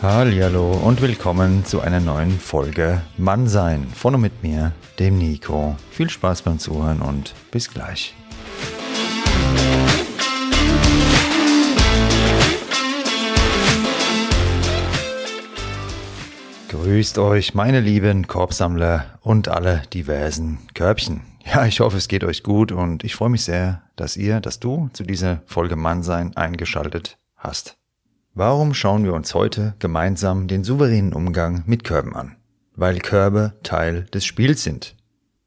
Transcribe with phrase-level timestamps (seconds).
[0.00, 5.74] Hallo und willkommen zu einer neuen Folge Mannsein von und mit mir, dem Nico.
[5.90, 8.14] Viel Spaß beim Zuhören und bis gleich.
[16.68, 21.22] Grüßt euch, meine lieben Korbsammler und alle diversen Körbchen.
[21.44, 24.60] Ja, ich hoffe, es geht euch gut und ich freue mich sehr, dass ihr, dass
[24.60, 27.77] du zu dieser Folge Mannsein eingeschaltet hast.
[28.38, 32.36] Warum schauen wir uns heute gemeinsam den souveränen Umgang mit Körben an?
[32.76, 34.94] Weil Körbe Teil des Spiels sind.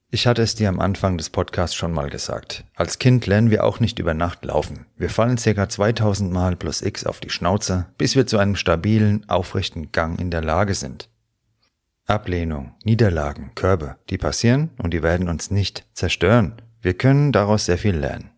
[0.09, 2.65] Ich hatte es dir am Anfang des Podcasts schon mal gesagt.
[2.75, 4.87] Als Kind lernen wir auch nicht über Nacht laufen.
[4.97, 5.69] Wir fallen ca.
[5.69, 10.29] 2000 Mal plus X auf die Schnauze, bis wir zu einem stabilen, aufrechten Gang in
[10.29, 11.07] der Lage sind.
[12.07, 16.61] Ablehnung, Niederlagen, Körbe, die passieren und die werden uns nicht zerstören.
[16.81, 18.31] Wir können daraus sehr viel lernen.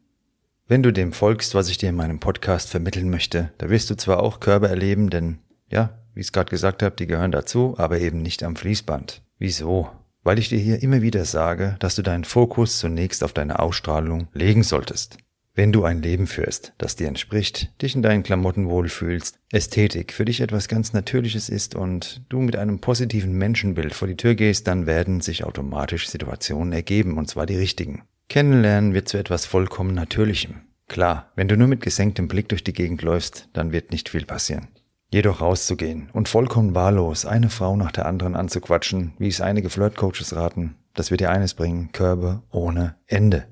[0.65, 3.95] Wenn du dem folgst, was ich dir in meinem Podcast vermitteln möchte, da wirst du
[3.95, 7.75] zwar auch Körbe erleben, denn ja, wie ich es gerade gesagt habe, die gehören dazu,
[7.77, 9.23] aber eben nicht am Fließband.
[9.37, 9.89] Wieso?
[10.23, 14.29] Weil ich dir hier immer wieder sage, dass du deinen Fokus zunächst auf deine Ausstrahlung
[14.31, 15.17] legen solltest.
[15.53, 20.25] Wenn du ein Leben führst, das dir entspricht, dich in deinen Klamotten wohlfühlst, Ästhetik für
[20.25, 24.67] dich etwas ganz Natürliches ist und du mit einem positiven Menschenbild vor die Tür gehst,
[24.67, 28.03] dann werden sich automatisch Situationen ergeben, und zwar die richtigen.
[28.33, 30.61] Kennenlernen wird zu etwas vollkommen Natürlichem.
[30.87, 34.25] Klar, wenn du nur mit gesenktem Blick durch die Gegend läufst, dann wird nicht viel
[34.25, 34.69] passieren.
[35.11, 40.35] Jedoch rauszugehen und vollkommen wahllos eine Frau nach der anderen anzuquatschen, wie es einige Flirtcoaches
[40.35, 43.45] raten, das wird dir eines bringen, Körbe ohne Ende.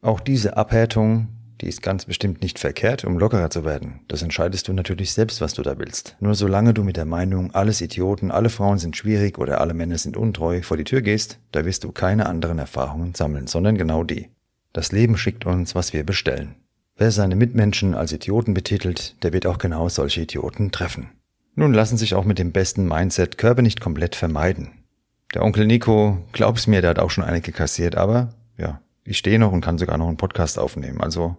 [0.00, 1.28] Auch diese Abhärtung,
[1.62, 4.00] die ist ganz bestimmt nicht verkehrt, um lockerer zu werden.
[4.08, 6.16] Das entscheidest du natürlich selbst, was du da willst.
[6.18, 9.96] Nur solange du mit der Meinung, alles Idioten, alle Frauen sind schwierig oder alle Männer
[9.96, 14.02] sind untreu vor die Tür gehst, da wirst du keine anderen Erfahrungen sammeln, sondern genau
[14.02, 14.28] die.
[14.72, 16.56] Das Leben schickt uns, was wir bestellen.
[16.96, 21.10] Wer seine Mitmenschen als Idioten betitelt, der wird auch genau solche Idioten treffen.
[21.54, 24.72] Nun lassen sich auch mit dem besten Mindset Körbe nicht komplett vermeiden.
[25.32, 29.38] Der Onkel Nico, glaub's mir, der hat auch schon einige kassiert, aber ja, ich stehe
[29.38, 31.36] noch und kann sogar noch einen Podcast aufnehmen, also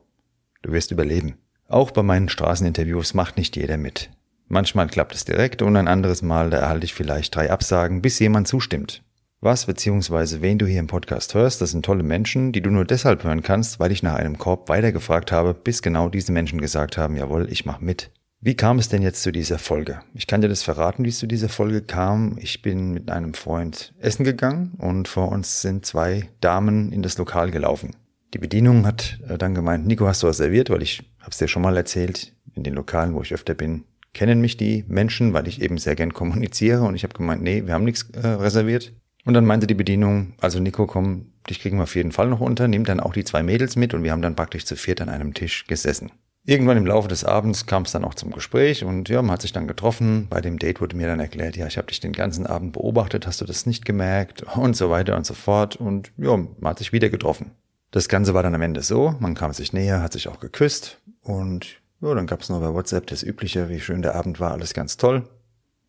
[0.63, 1.35] Du wirst überleben.
[1.68, 4.09] Auch bei meinen Straßeninterviews macht nicht jeder mit.
[4.47, 8.19] Manchmal klappt es direkt und ein anderes Mal, da erhalte ich vielleicht drei Absagen, bis
[8.19, 9.03] jemand zustimmt.
[9.41, 10.41] Was bzw.
[10.41, 13.44] wen du hier im Podcast hörst, das sind tolle Menschen, die du nur deshalb hören
[13.44, 17.51] kannst, weil ich nach einem Korb weitergefragt habe, bis genau diese Menschen gesagt haben, jawohl,
[17.51, 18.09] ich mach mit.
[18.40, 20.00] Wie kam es denn jetzt zu dieser Folge?
[20.13, 22.38] Ich kann dir das verraten, wie es zu dieser Folge kam.
[22.40, 27.18] Ich bin mit einem Freund essen gegangen und vor uns sind zwei Damen in das
[27.18, 27.95] Lokal gelaufen.
[28.33, 30.69] Die Bedienung hat äh, dann gemeint, Nico, hast du was serviert?
[30.69, 33.83] Weil ich habe es dir schon mal erzählt, in den Lokalen, wo ich öfter bin,
[34.13, 36.81] kennen mich die Menschen, weil ich eben sehr gern kommuniziere.
[36.81, 38.94] Und ich habe gemeint, nee, wir haben nichts äh, reserviert.
[39.25, 42.41] Und dann meinte die Bedienung, also Nico, komm, dich kriegen wir auf jeden Fall noch
[42.41, 45.01] unter, nimm dann auch die zwei Mädels mit und wir haben dann praktisch zu viert
[45.01, 46.11] an einem Tisch gesessen.
[46.45, 49.41] Irgendwann im Laufe des Abends kam es dann auch zum Gespräch und ja, man hat
[49.41, 50.27] sich dann getroffen.
[50.29, 53.25] Bei dem Date wurde mir dann erklärt, ja, ich habe dich den ganzen Abend beobachtet,
[53.25, 55.77] hast du das nicht gemerkt und so weiter und so fort.
[55.77, 57.51] Und ja, man hat sich wieder getroffen.
[57.93, 60.97] Das Ganze war dann am Ende so, man kam sich näher, hat sich auch geküsst
[61.21, 64.51] und ja, dann gab es noch bei WhatsApp das Übliche, wie schön der Abend war,
[64.51, 65.29] alles ganz toll.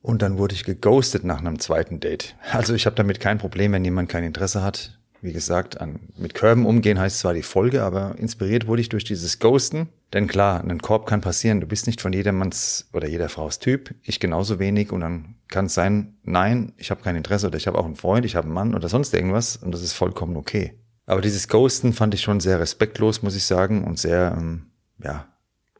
[0.02, 2.36] Und dann wurde ich geghostet nach einem zweiten Date.
[2.52, 4.98] Also ich habe damit kein Problem, wenn jemand kein Interesse hat.
[5.22, 9.04] Wie gesagt, an, mit Körben umgehen heißt zwar die Folge, aber inspiriert wurde ich durch
[9.04, 9.88] dieses Ghosten.
[10.12, 11.62] Denn klar, ein Korb kann passieren.
[11.62, 13.94] Du bist nicht von jedermanns oder jeder Frau's Typ.
[14.02, 14.92] Ich genauso wenig.
[14.92, 17.96] Und dann kann es sein, nein, ich habe kein Interesse oder ich habe auch einen
[17.96, 19.56] Freund, ich habe einen Mann oder sonst irgendwas.
[19.56, 20.74] Und das ist vollkommen okay.
[21.06, 24.66] Aber dieses Ghosten fand ich schon sehr respektlos, muss ich sagen, und sehr, ähm,
[25.02, 25.26] ja,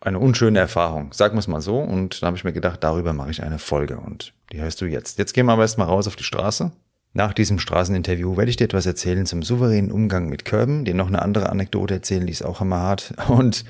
[0.01, 1.79] eine unschöne Erfahrung, sagen wir es mal so.
[1.79, 4.87] Und da habe ich mir gedacht, darüber mache ich eine Folge und die hörst du
[4.87, 5.19] jetzt.
[5.19, 6.73] Jetzt gehen wir aber erstmal raus auf die Straße.
[7.15, 11.07] Nach diesem Straßeninterview werde ich dir etwas erzählen zum souveränen Umgang mit Körben, dir noch
[11.07, 13.15] eine andere Anekdote erzählen, die ist auch hammerhart.
[13.29, 13.65] Und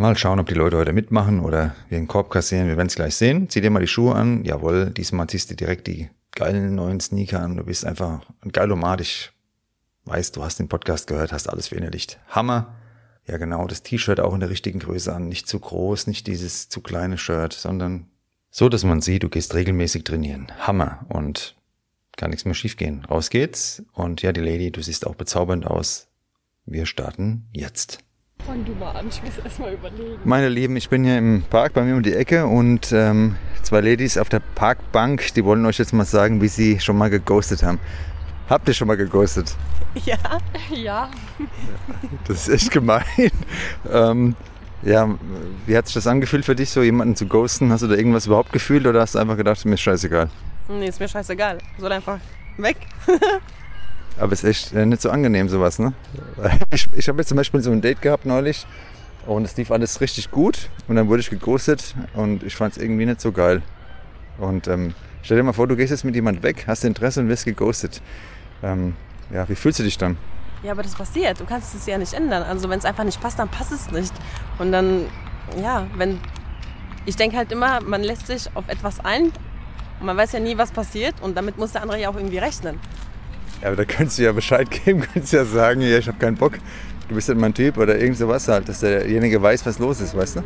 [0.00, 2.68] Mal schauen, ob die Leute heute mitmachen oder wir einen Korb kassieren.
[2.68, 3.50] Wir werden es gleich sehen.
[3.50, 4.44] Zieh dir mal die Schuhe an.
[4.46, 7.58] Jawohl, diesmal ziehst du direkt die geilen neuen Sneaker an.
[7.58, 9.02] Du bist einfach ein Geilomat.
[9.02, 9.30] Ich
[10.04, 12.18] weiß, du hast den Podcast gehört, hast alles verinnerlicht.
[12.28, 12.74] Hammer.
[13.26, 15.28] Ja, genau, das T-Shirt auch in der richtigen Größe an.
[15.28, 18.08] Nicht zu groß, nicht dieses zu kleine Shirt, sondern
[18.50, 20.50] so, dass man sieht, du gehst regelmäßig trainieren.
[20.58, 21.06] Hammer.
[21.08, 21.54] Und
[22.16, 23.04] kann nichts mehr schiefgehen.
[23.06, 23.82] Raus geht's.
[23.92, 26.08] Und ja, die Lady, du siehst auch bezaubernd aus.
[26.66, 28.00] Wir starten jetzt.
[28.44, 30.20] Fang du mal an, ich muss erst mal überlegen.
[30.24, 33.80] Meine Lieben, ich bin hier im Park bei mir um die Ecke und ähm, zwei
[33.80, 37.62] Ladies auf der Parkbank, die wollen euch jetzt mal sagen, wie sie schon mal geghostet
[37.62, 37.78] haben.
[38.50, 39.54] Habt ihr schon mal geghostet?
[40.04, 40.18] Ja.
[40.72, 41.08] Ja.
[42.26, 43.04] Das ist echt gemein.
[43.92, 44.34] ähm,
[44.82, 45.08] ja,
[45.66, 47.70] wie hat sich das angefühlt für dich, so jemanden zu ghosten?
[47.70, 50.28] Hast du da irgendwas überhaupt gefühlt oder hast du einfach gedacht, mir ist scheißegal?
[50.68, 51.58] Nee, ist mir scheißegal.
[51.78, 52.18] Soll einfach
[52.56, 52.76] weg.
[54.18, 55.92] Aber es ist echt äh, nicht so angenehm, sowas, ne?
[56.74, 58.66] Ich, ich habe jetzt zum Beispiel so ein Date gehabt neulich
[59.26, 62.82] und es lief alles richtig gut und dann wurde ich geghostet und ich fand es
[62.82, 63.62] irgendwie nicht so geil.
[64.38, 67.28] Und ähm, stell dir mal vor, du gehst jetzt mit jemand weg, hast Interesse und
[67.28, 68.02] wirst geghostet.
[68.62, 68.94] Ähm,
[69.32, 70.16] ja, wie fühlst du dich dann?
[70.62, 71.40] Ja, aber das passiert.
[71.40, 72.42] Du kannst es ja nicht ändern.
[72.42, 74.12] Also wenn es einfach nicht passt, dann passt es nicht.
[74.58, 75.06] Und dann,
[75.60, 76.20] ja, wenn.
[77.06, 79.32] Ich denke halt immer, man lässt sich auf etwas ein
[80.00, 82.38] und man weiß ja nie, was passiert und damit muss der andere ja auch irgendwie
[82.38, 82.78] rechnen.
[83.62, 86.36] Ja, aber da könntest du ja Bescheid geben, könntest ja sagen, ja, ich habe keinen
[86.36, 86.58] Bock,
[87.08, 90.14] du bist nicht mein Typ oder irgend sowas halt, dass derjenige weiß, was los ist,
[90.14, 90.44] weißt du?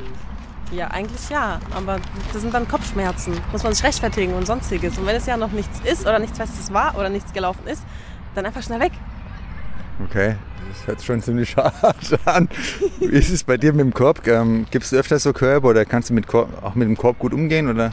[0.74, 2.00] Ja, eigentlich ja, aber
[2.32, 4.98] das sind dann Kopfschmerzen, muss man sich rechtfertigen und sonstiges.
[4.98, 7.84] Und wenn es ja noch nichts ist oder nichts Festes war oder nichts gelaufen ist,
[8.34, 8.92] dann einfach schnell weg.
[10.08, 10.34] Okay,
[10.68, 12.48] das hört schon ziemlich hart an.
[12.98, 14.26] Wie ist es bei dir mit dem Korb?
[14.26, 17.20] Ähm, Gibst du öfter so Körbe oder kannst du mit Korb, auch mit dem Korb
[17.20, 17.68] gut umgehen?
[17.68, 17.92] Oder?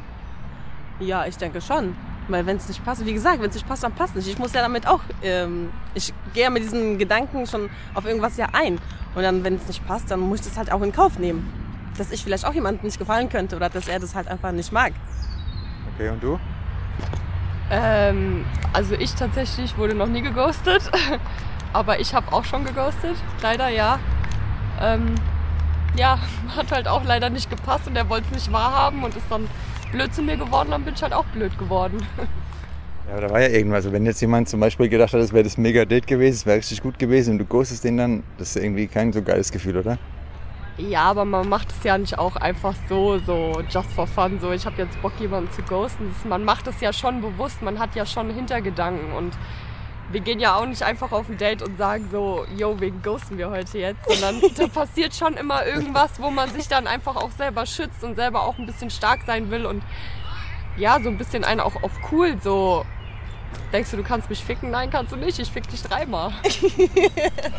[0.99, 1.95] Ja, ich denke schon.
[2.29, 4.27] Weil wenn es nicht passt, wie gesagt, wenn es nicht passt, dann passt nicht.
[4.27, 8.37] Ich muss ja damit auch, ähm, ich gehe ja mit diesen Gedanken schon auf irgendwas
[8.37, 8.79] ja ein.
[9.13, 11.70] Und dann, wenn es nicht passt, dann muss ich das halt auch in Kauf nehmen.
[12.01, 14.71] Dass ich vielleicht auch jemandem nicht gefallen könnte oder dass er das halt einfach nicht
[14.71, 14.91] mag.
[15.93, 16.39] Okay, und du?
[17.69, 18.43] Ähm,
[18.73, 20.89] also ich tatsächlich wurde noch nie geghostet.
[21.73, 23.99] Aber ich habe auch schon geghostet, leider ja.
[24.81, 25.13] Ähm,
[25.95, 26.17] ja,
[26.57, 29.47] hat halt auch leider nicht gepasst und er wollte es nicht wahrhaben und ist dann
[29.91, 32.03] blöd zu mir geworden, dann bin ich halt auch blöd geworden.
[33.07, 33.77] Ja, aber da war ja irgendwas.
[33.77, 36.45] Also wenn jetzt jemand zum Beispiel gedacht hat, es wäre das mega Date gewesen, es
[36.45, 39.51] wäre richtig gut gewesen und du ghostest den dann, das ist irgendwie kein so geiles
[39.51, 39.97] Gefühl, oder?
[40.89, 44.39] Ja, aber man macht es ja nicht auch einfach so, so just for fun.
[44.39, 46.11] So, ich habe jetzt Bock, jemanden zu ghosten.
[46.27, 49.37] Man macht es ja schon bewusst, man hat ja schon Hintergedanken und
[50.11, 53.37] wir gehen ja auch nicht einfach auf ein Date und sagen so, yo, wen ghosten
[53.37, 57.31] wir heute jetzt, sondern da passiert schon immer irgendwas, wo man sich dann einfach auch
[57.31, 59.83] selber schützt und selber auch ein bisschen stark sein will und
[60.77, 62.85] ja, so ein bisschen einen auch auf cool, so
[63.71, 64.71] denkst du, du kannst mich ficken?
[64.71, 66.31] Nein, kannst du nicht, ich fick dich dreimal.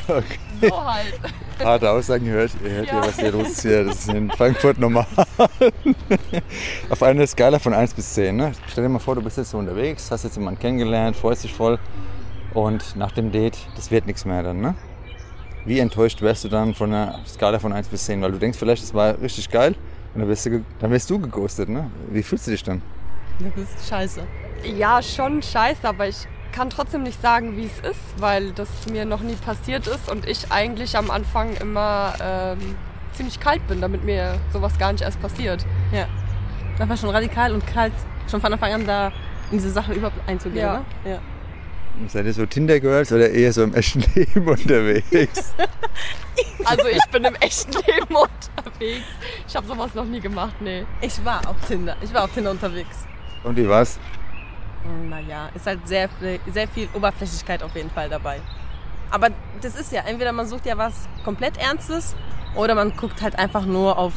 [0.08, 0.38] Okay.
[0.60, 1.14] So halt.
[1.62, 2.94] Harte Aussagen hört, ihr hört ja.
[2.94, 3.06] Ja.
[3.06, 3.84] was hier los ist hier.
[3.84, 5.06] Das ist in Frankfurt normal.
[6.90, 8.36] Auf einer Skala von 1 bis 10.
[8.36, 8.52] Ne?
[8.68, 11.52] Stell dir mal vor, du bist jetzt so unterwegs, hast jetzt jemanden kennengelernt, freust dich
[11.54, 11.78] voll
[12.54, 14.60] und nach dem Date, das wird nichts mehr dann.
[14.60, 14.74] Ne?
[15.64, 18.20] Wie enttäuscht wärst du dann von einer Skala von 1 bis 10?
[18.20, 19.74] Weil du denkst vielleicht, das war richtig geil
[20.14, 21.68] und dann wirst du, dann wirst du geghostet.
[21.68, 21.90] Ne?
[22.10, 22.82] Wie fühlst du dich dann?
[23.56, 24.22] Das ist scheiße.
[24.76, 29.04] Ja, schon scheiße, aber ich kann trotzdem nicht sagen, wie es ist, weil das mir
[29.04, 32.76] noch nie passiert ist und ich eigentlich am Anfang immer ähm,
[33.14, 35.64] ziemlich kalt bin, damit mir sowas gar nicht erst passiert.
[35.92, 36.06] Ja.
[36.78, 37.92] Einfach schon radikal und kalt,
[38.30, 39.12] schon von Anfang an da
[39.50, 40.64] in diese Sache überhaupt einzugehen.
[40.64, 40.84] Ja.
[41.04, 41.10] Ne?
[41.12, 41.18] ja.
[42.08, 45.54] Seid ihr so Tinder-Girls oder eher so im echten Leben unterwegs?
[46.64, 49.04] Also ich bin im echten Leben unterwegs.
[49.46, 50.84] Ich habe sowas noch nie gemacht, nee.
[51.00, 51.96] Ich war auf Tinder.
[52.00, 53.04] Ich war auf Tinder unterwegs.
[53.44, 53.98] Und wie war's?
[55.08, 58.40] Naja, ist halt sehr, viel- sehr viel Oberflächlichkeit auf jeden Fall dabei.
[59.10, 59.28] Aber
[59.60, 62.16] das ist ja, entweder man sucht ja was komplett Ernstes
[62.56, 64.12] oder man guckt halt einfach nur auf,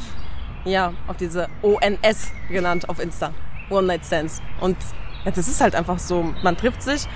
[0.63, 3.33] ja, auf diese ONS genannt auf Insta.
[3.69, 4.41] One Night Stands.
[4.61, 4.77] Und
[5.25, 7.07] ja, das ist halt einfach so, man trifft sich,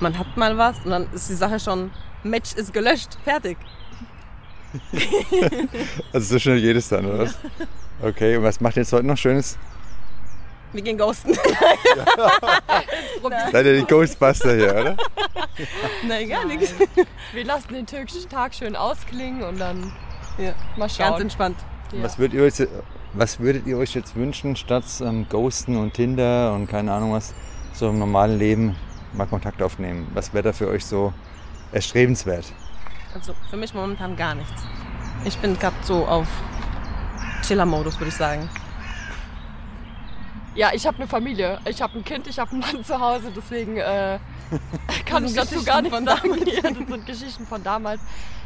[0.00, 1.90] man hat mal was und dann ist die Sache schon,
[2.22, 3.56] Match ist gelöscht, fertig.
[6.12, 7.38] Also so schnell jedes dann, oder was?
[8.02, 9.58] Okay, und was macht ihr jetzt heute noch Schönes?
[10.72, 11.34] Wir gehen ghosten.
[13.52, 14.96] Seid ihr die Ghostbuster hier, oder?
[16.06, 16.74] Nein, gar nichts.
[17.32, 19.92] Wir lassen den Tag- Tag schön ausklingen und dann
[20.36, 21.20] Ja, mal ganz schauen.
[21.22, 21.56] entspannt.
[21.92, 22.02] Ja.
[22.02, 22.68] Was, würdet ihr euch,
[23.14, 27.32] was würdet ihr euch jetzt wünschen, statt ähm, Ghosten und Tinder und keine Ahnung was,
[27.72, 28.76] so im normalen Leben
[29.14, 30.06] mal Kontakt aufnehmen?
[30.12, 31.14] Was wäre da für euch so
[31.72, 32.44] erstrebenswert?
[33.14, 34.62] Also für mich momentan gar nichts.
[35.24, 36.28] Ich bin gerade so auf
[37.46, 38.48] Chiller-Modus, würde ich sagen.
[40.54, 41.60] Ja, ich habe eine Familie.
[41.66, 44.18] Ich habe ein Kind, ich habe einen Mann zu Hause, deswegen äh,
[45.06, 46.46] Kann ich dazu gar Geschichten nicht von sagen.
[46.46, 48.00] Ja, das sind Geschichten von damals.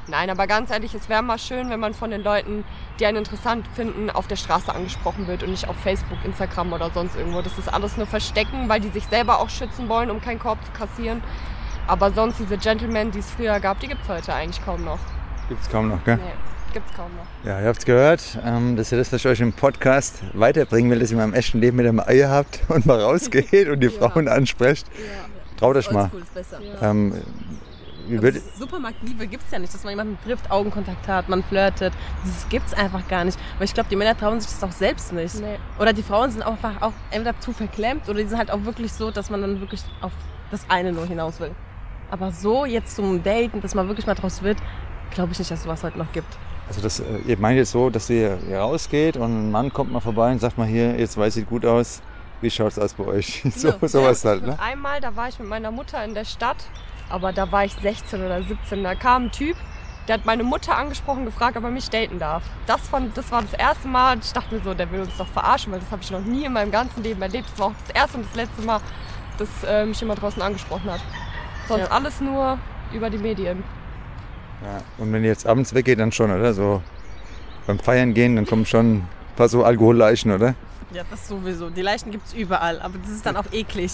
[0.08, 2.64] Nein, aber ganz ehrlich, es wäre mal schön, wenn man von den Leuten,
[2.98, 6.90] die einen interessant finden, auf der Straße angesprochen wird und nicht auf Facebook, Instagram oder
[6.90, 7.40] sonst irgendwo.
[7.40, 10.58] Das ist alles nur Verstecken, weil die sich selber auch schützen wollen, um keinen Korb
[10.64, 11.22] zu kassieren.
[11.86, 14.98] Aber sonst diese Gentlemen, die es früher gab, die gibt es heute eigentlich kaum noch.
[15.48, 16.16] Gibt's kaum noch, gell?
[16.16, 16.32] Nee,
[16.72, 17.48] gibt es kaum noch.
[17.48, 18.38] Ja, ihr habt's gehört.
[18.44, 21.24] Ähm, das ist ja das, was ich euch im Podcast weiterbringen will, dass ihr mal
[21.24, 24.86] im echten Leben mit einem Eier habt und mal rausgeht und die Frauen ansprecht.
[25.58, 26.04] Traut euch mal.
[26.04, 26.58] Oldschool ist besser.
[26.80, 27.14] Ähm,
[28.08, 31.92] das Supermarktliebe gibt es ja nicht, dass man jemanden trifft, Augenkontakt hat, man flirtet.
[32.24, 33.38] Das gibt's einfach gar nicht.
[33.54, 35.40] Aber ich glaube, die Männer trauen sich das auch selbst nicht.
[35.40, 35.58] Nee.
[35.78, 38.64] Oder die Frauen sind auch einfach auch entweder zu verklemmt oder die sind halt auch
[38.64, 40.12] wirklich so, dass man dann wirklich auf
[40.50, 41.52] das eine nur hinaus will.
[42.10, 44.58] Aber so jetzt zum Daten, dass man wirklich mal draus wird,
[45.14, 46.28] glaube ich nicht, dass es sowas heute noch gibt.
[46.68, 49.92] also das, äh, ihr meint jetzt so, dass ihr hier rausgeht und ein Mann kommt
[49.92, 52.02] mal vorbei und sagt mal hier, jetzt weiß sieht gut aus.
[52.40, 53.42] Wie schaut's aus bei euch?
[53.54, 53.88] So, Ja.
[53.88, 54.58] sowas halt, ne?
[54.60, 56.56] Einmal, da war ich mit meiner Mutter in der Stadt,
[57.08, 58.82] aber da war ich 16 oder 17.
[58.82, 59.56] Da kam ein Typ,
[60.08, 62.42] der hat meine Mutter angesprochen, gefragt, ob er mich daten darf.
[62.66, 65.28] Das, von, das war das erste Mal, ich dachte mir so, der will uns doch
[65.28, 67.48] verarschen, weil das habe ich noch nie in meinem ganzen Leben erlebt.
[67.50, 68.80] Das war auch das erste und das letzte Mal,
[69.38, 71.00] dass äh, mich jemand draußen angesprochen hat.
[71.68, 71.90] Sonst Ja.
[71.90, 72.58] alles nur
[72.92, 73.62] über die Medien.
[74.62, 74.80] Ja.
[74.98, 76.52] Und wenn ihr jetzt abends weggeht, dann schon, oder?
[76.54, 76.82] So
[77.66, 80.54] beim Feiern gehen, dann kommen schon ein paar so Alkoholleichen, oder?
[80.92, 81.70] Ja, das sowieso.
[81.70, 83.92] Die Leichen gibt's überall, aber das ist dann auch eklig.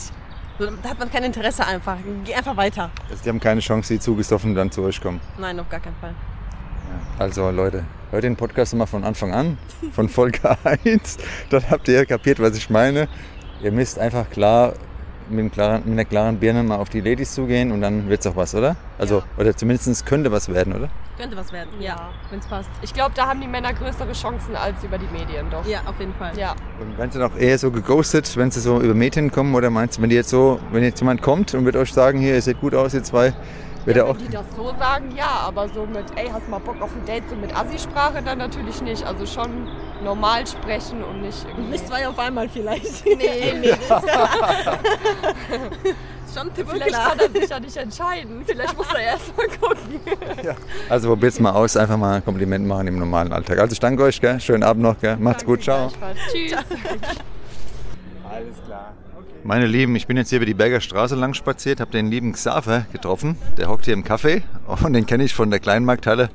[0.59, 1.97] So, Da hat man kein Interesse einfach.
[2.25, 2.91] Geh einfach weiter.
[3.09, 5.21] Also die haben keine Chance, die zugesoffen dann zu euch kommen.
[5.39, 6.15] Nein, auf gar keinen Fall.
[7.19, 9.59] Also Leute, hört den Podcast mal von Anfang an,
[9.93, 11.19] von Folge 1.
[11.51, 13.09] Dann habt ihr kapiert, was ich meine.
[13.63, 14.73] Ihr müsst einfach klar
[15.31, 18.37] mit, klaren, mit einer klaren Birne mal auf die Ladies zugehen und dann wird's auch
[18.37, 18.77] was, oder?
[18.99, 20.89] Also, oder zumindest könnte was werden, oder?
[21.19, 22.11] Könnte was werden, ja, Ja.
[22.31, 22.71] wenn's passt.
[22.83, 25.67] Ich glaube, da haben die Männer größere Chancen als über die Medien, doch.
[25.67, 26.37] Ja, auf jeden Fall.
[26.39, 26.55] Ja.
[26.81, 29.55] Und werden sie dann auch eher so geghostet, wenn sie so über Medien kommen?
[29.55, 32.19] Oder meinst du, wenn die jetzt so, wenn jetzt jemand kommt und wird euch sagen,
[32.21, 33.33] hier, ihr seht gut aus, ihr zwei,
[33.85, 34.17] wird Ja, er auch.
[34.19, 37.05] wenn die das so sagen, ja, aber so mit, ey, hast mal Bock auf ein
[37.07, 39.05] Date, so mit Assi-Sprache dann natürlich nicht.
[39.05, 39.69] Also schon
[40.03, 41.71] normal sprechen und nicht irgendwie.
[41.73, 43.05] Nicht zwei auf einmal vielleicht.
[43.07, 43.73] Nee, nee.
[43.89, 44.03] Das
[46.35, 47.17] ist schon Vielleicht klar.
[47.17, 48.43] kann er sich ja nicht entscheiden.
[48.47, 50.01] Vielleicht muss er erst mal gucken.
[50.89, 53.59] Also probiert's mal aus, einfach mal ein Kompliment machen im normalen Alltag.
[53.59, 54.39] Also ich danke euch, gell?
[54.41, 55.17] schönen Abend noch, gell?
[55.17, 55.91] macht's gut, ciao.
[56.31, 56.55] Tschüss.
[59.45, 62.33] Meine Lieben, ich bin jetzt hier über die Berger Straße lang spaziert, habe den lieben
[62.33, 63.39] Xaver getroffen.
[63.57, 64.43] Der hockt hier im Café
[64.85, 66.29] und den kenne ich von der Kleinmarkthalle.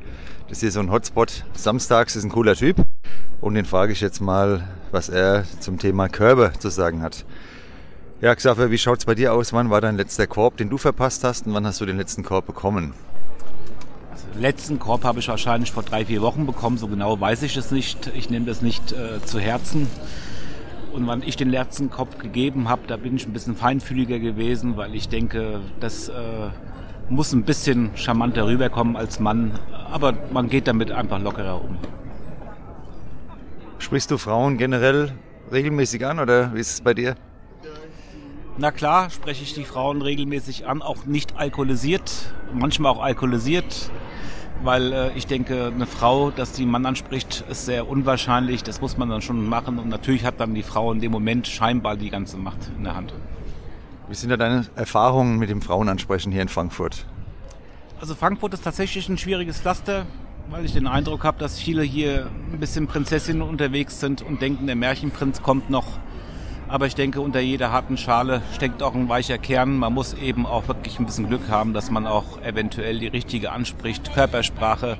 [0.47, 1.45] Das ist hier so ein Hotspot.
[1.53, 2.77] Samstags ist ein cooler Typ.
[3.41, 7.25] Und den frage ich jetzt mal, was er zum Thema Körbe zu sagen hat.
[8.21, 9.53] Ja, Xaver, wie schaut's bei dir aus?
[9.53, 11.47] Wann war dein letzter Korb, den du verpasst hast?
[11.47, 12.93] Und wann hast du den letzten Korb bekommen?
[14.39, 16.77] letzten Korb habe ich wahrscheinlich vor drei, vier Wochen bekommen.
[16.77, 18.11] So genau weiß ich es nicht.
[18.15, 19.87] Ich nehme das nicht äh, zu Herzen.
[20.91, 24.77] Und wann ich den letzten Korb gegeben habe, da bin ich ein bisschen feinfühliger gewesen,
[24.77, 26.13] weil ich denke, das äh,
[27.09, 29.59] muss ein bisschen charmanter rüberkommen als Mann.
[29.91, 31.77] Aber man geht damit einfach lockerer um.
[33.79, 35.13] Sprichst du Frauen generell
[35.51, 37.15] regelmäßig an oder wie ist es bei dir?
[38.57, 43.89] Na klar, spreche ich die Frauen regelmäßig an, auch nicht alkoholisiert, manchmal auch alkoholisiert,
[44.63, 48.61] weil äh, ich denke, eine Frau, dass die einen Mann anspricht, ist sehr unwahrscheinlich.
[48.61, 51.47] Das muss man dann schon machen und natürlich hat dann die Frau in dem Moment
[51.47, 53.13] scheinbar die ganze Macht in der Hand.
[54.09, 57.05] Wie sind da deine Erfahrungen mit dem Frauenansprechen hier in Frankfurt?
[58.01, 60.05] Also Frankfurt ist tatsächlich ein schwieriges Pflaster,
[60.49, 64.67] weil ich den Eindruck habe, dass viele hier ein bisschen Prinzessinnen unterwegs sind und denken,
[64.67, 65.85] der Märchenprinz kommt noch.
[66.67, 69.77] Aber ich denke, unter jeder harten Schale steckt auch ein weicher Kern.
[69.77, 73.53] Man muss eben auch wirklich ein bisschen Glück haben, dass man auch eventuell die richtige
[73.53, 74.13] anspricht.
[74.13, 74.97] Körpersprache,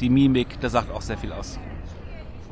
[0.00, 1.58] die Mimik, das sagt auch sehr viel aus.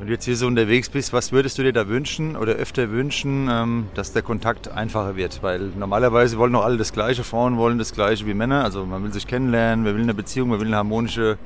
[0.01, 2.89] Wenn du jetzt hier so unterwegs bist, was würdest du dir da wünschen oder öfter
[2.89, 5.43] wünschen, ähm, dass der Kontakt einfacher wird?
[5.43, 8.63] Weil normalerweise wollen doch alle das Gleiche, Frauen wollen das Gleiche wie Männer.
[8.63, 11.37] Also man will sich kennenlernen, man will eine Beziehung, man will eine harmonische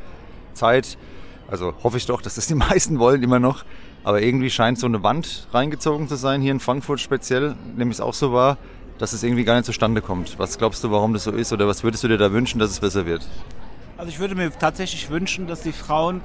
[0.53, 0.97] Zeit.
[1.49, 3.65] Also hoffe ich doch, dass das die meisten wollen immer noch.
[4.05, 8.01] Aber irgendwie scheint so eine Wand reingezogen zu sein, hier in Frankfurt speziell, nämlich es
[8.01, 8.57] auch so war,
[8.99, 10.39] dass es irgendwie gar nicht zustande kommt.
[10.39, 11.51] Was glaubst du, warum das so ist?
[11.51, 13.27] Oder was würdest du dir da wünschen, dass es besser wird?
[13.97, 16.21] Also ich würde mir tatsächlich wünschen, dass die Frauen,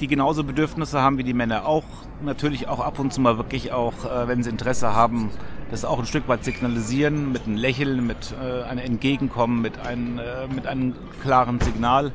[0.00, 1.84] die genauso Bedürfnisse haben wie die Männer, auch
[2.22, 5.30] natürlich auch ab und zu mal wirklich auch, äh, wenn sie Interesse haben,
[5.70, 10.18] das auch ein Stück weit signalisieren mit einem Lächeln, mit äh, einem Entgegenkommen, mit einem,
[10.18, 12.12] äh, mit einem klaren Signal.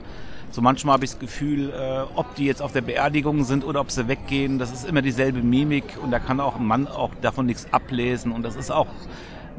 [0.52, 3.82] So manchmal habe ich das Gefühl, äh, ob die jetzt auf der Beerdigung sind oder
[3.82, 7.12] ob sie weggehen, das ist immer dieselbe Mimik und da kann auch ein Mann auch
[7.22, 8.88] davon nichts ablesen und das ist auch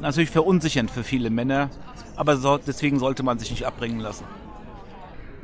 [0.01, 1.71] natürlich verunsichernd für viele Männer,
[2.17, 4.25] aber so, deswegen sollte man sich nicht abbringen lassen.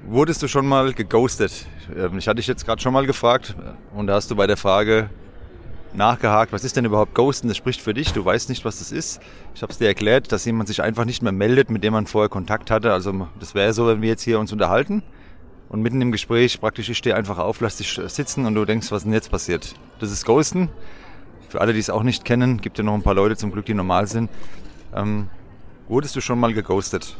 [0.08, 1.66] Wurdest du schon mal geghostet?
[1.96, 3.56] Ähm, Ich hatte dich jetzt gerade schon mal gefragt
[3.92, 5.10] und da hast du bei der Frage
[5.94, 7.48] nachgehakt, was ist denn überhaupt Ghosten?
[7.48, 9.20] Das spricht für dich, du weißt nicht, was das ist.
[9.56, 12.06] Ich habe es dir erklärt, dass jemand sich einfach nicht mehr meldet, mit dem man
[12.06, 12.92] vorher Kontakt hatte.
[12.92, 15.02] Also das wäre so, wenn wir jetzt hier uns unterhalten
[15.70, 18.92] und mitten im Gespräch praktisch, ich stehe einfach auf, lass dich sitzen und du denkst,
[18.92, 19.74] was denn jetzt passiert?
[19.98, 20.68] Das ist Ghosten.
[21.48, 23.66] Für alle, die es auch nicht kennen, gibt ja noch ein paar Leute zum Glück,
[23.66, 24.30] die normal sind.
[24.94, 25.30] Ähm,
[25.88, 27.16] wurdest du schon mal geghostet?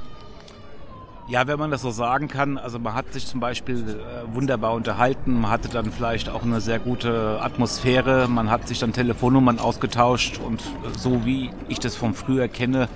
[1.29, 4.75] Ja, wenn man das so sagen kann, also man hat sich zum Beispiel äh, wunderbar
[4.75, 9.59] unterhalten, man hatte dann vielleicht auch eine sehr gute Atmosphäre, man hat sich dann Telefonnummern
[9.59, 10.63] ausgetauscht und
[10.97, 12.89] so wie ich das vom früher kenne,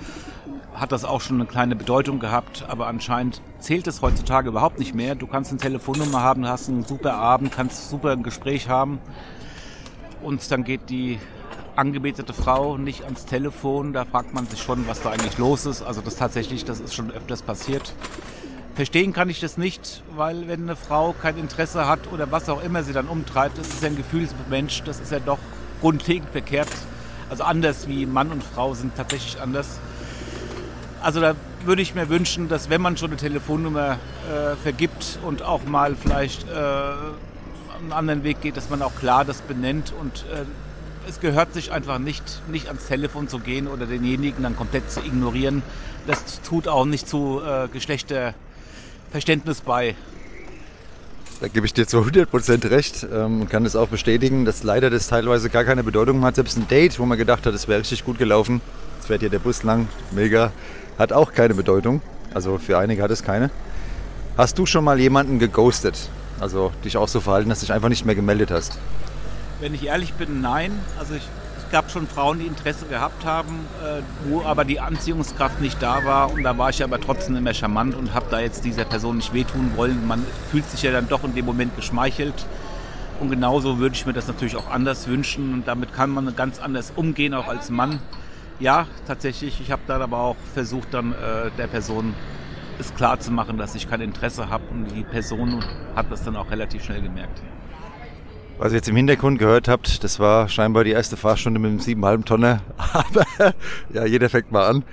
[0.73, 4.95] hat das auch schon eine kleine Bedeutung gehabt, aber anscheinend zählt es heutzutage überhaupt nicht
[4.95, 5.15] mehr.
[5.15, 8.99] Du kannst eine Telefonnummer haben, hast einen super Abend, kannst super ein Gespräch haben
[10.21, 11.19] und dann geht die
[11.75, 13.93] angebetete Frau nicht ans Telefon.
[13.93, 15.81] Da fragt man sich schon, was da eigentlich los ist.
[15.81, 17.93] Also das tatsächlich, das ist schon öfters passiert.
[18.75, 22.63] Verstehen kann ich das nicht, weil wenn eine Frau kein Interesse hat oder was auch
[22.63, 25.39] immer sie dann umtreibt, das ist ja ein Gefühlsmensch, das ist ja doch
[25.81, 26.69] grundlegend verkehrt.
[27.29, 29.79] Also anders wie Mann und Frau sind tatsächlich anders.
[31.01, 31.35] Also da
[31.65, 33.97] würde ich mir wünschen, dass wenn man schon eine Telefonnummer
[34.29, 36.53] äh, vergibt und auch mal vielleicht äh,
[37.81, 40.45] einen anderen Weg geht, dass man auch klar das benennt und äh,
[41.07, 45.01] es gehört sich einfach nicht, nicht ans Telefon zu gehen oder denjenigen dann komplett zu
[45.01, 45.63] ignorieren.
[46.07, 49.95] Das tut auch nicht zu äh, Geschlechterverständnis bei.
[51.39, 54.91] Da gebe ich dir zu 100% recht ähm, und kann das auch bestätigen, dass leider
[54.91, 56.35] das teilweise gar keine Bedeutung hat.
[56.35, 58.61] Selbst ein Date, wo man gedacht hat, es wäre richtig gut gelaufen,
[58.97, 60.51] jetzt fährt hier der Bus lang, mega,
[60.99, 62.01] hat auch keine Bedeutung.
[62.33, 63.49] Also für einige hat es keine.
[64.37, 66.09] Hast du schon mal jemanden geghostet?
[66.39, 68.77] Also dich auch so verhalten, dass du dich einfach nicht mehr gemeldet hast?
[69.61, 70.71] Wenn ich ehrlich bin, nein.
[70.97, 71.21] Also ich,
[71.55, 76.03] es gab schon Frauen, die Interesse gehabt haben, äh, wo aber die Anziehungskraft nicht da
[76.03, 76.33] war.
[76.33, 79.35] Und da war ich aber trotzdem immer charmant und habe da jetzt dieser Person nicht
[79.35, 80.07] wehtun wollen.
[80.07, 82.33] Man fühlt sich ja dann doch in dem Moment geschmeichelt.
[83.19, 85.53] Und genauso würde ich mir das natürlich auch anders wünschen.
[85.53, 87.99] Und damit kann man ganz anders umgehen, auch als Mann.
[88.59, 89.61] Ja, tatsächlich.
[89.61, 92.15] Ich habe da aber auch versucht, dann äh, der Person
[92.79, 94.63] es klar zu machen, dass ich kein Interesse habe.
[94.71, 95.63] Und die Person
[95.95, 97.43] hat das dann auch relativ schnell gemerkt.
[98.61, 101.79] Was ihr jetzt im Hintergrund gehört habt, das war scheinbar die erste Fahrstunde mit dem
[101.79, 102.61] 7,5 Tonner.
[102.93, 103.55] Aber
[103.91, 104.83] ja, jeder fängt mal an.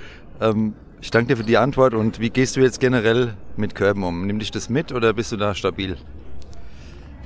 [0.41, 1.93] Ähm, ich danke dir für die Antwort.
[1.93, 4.27] Und wie gehst du jetzt generell mit Körben um?
[4.27, 5.99] Nimm dich das mit oder bist du da stabil?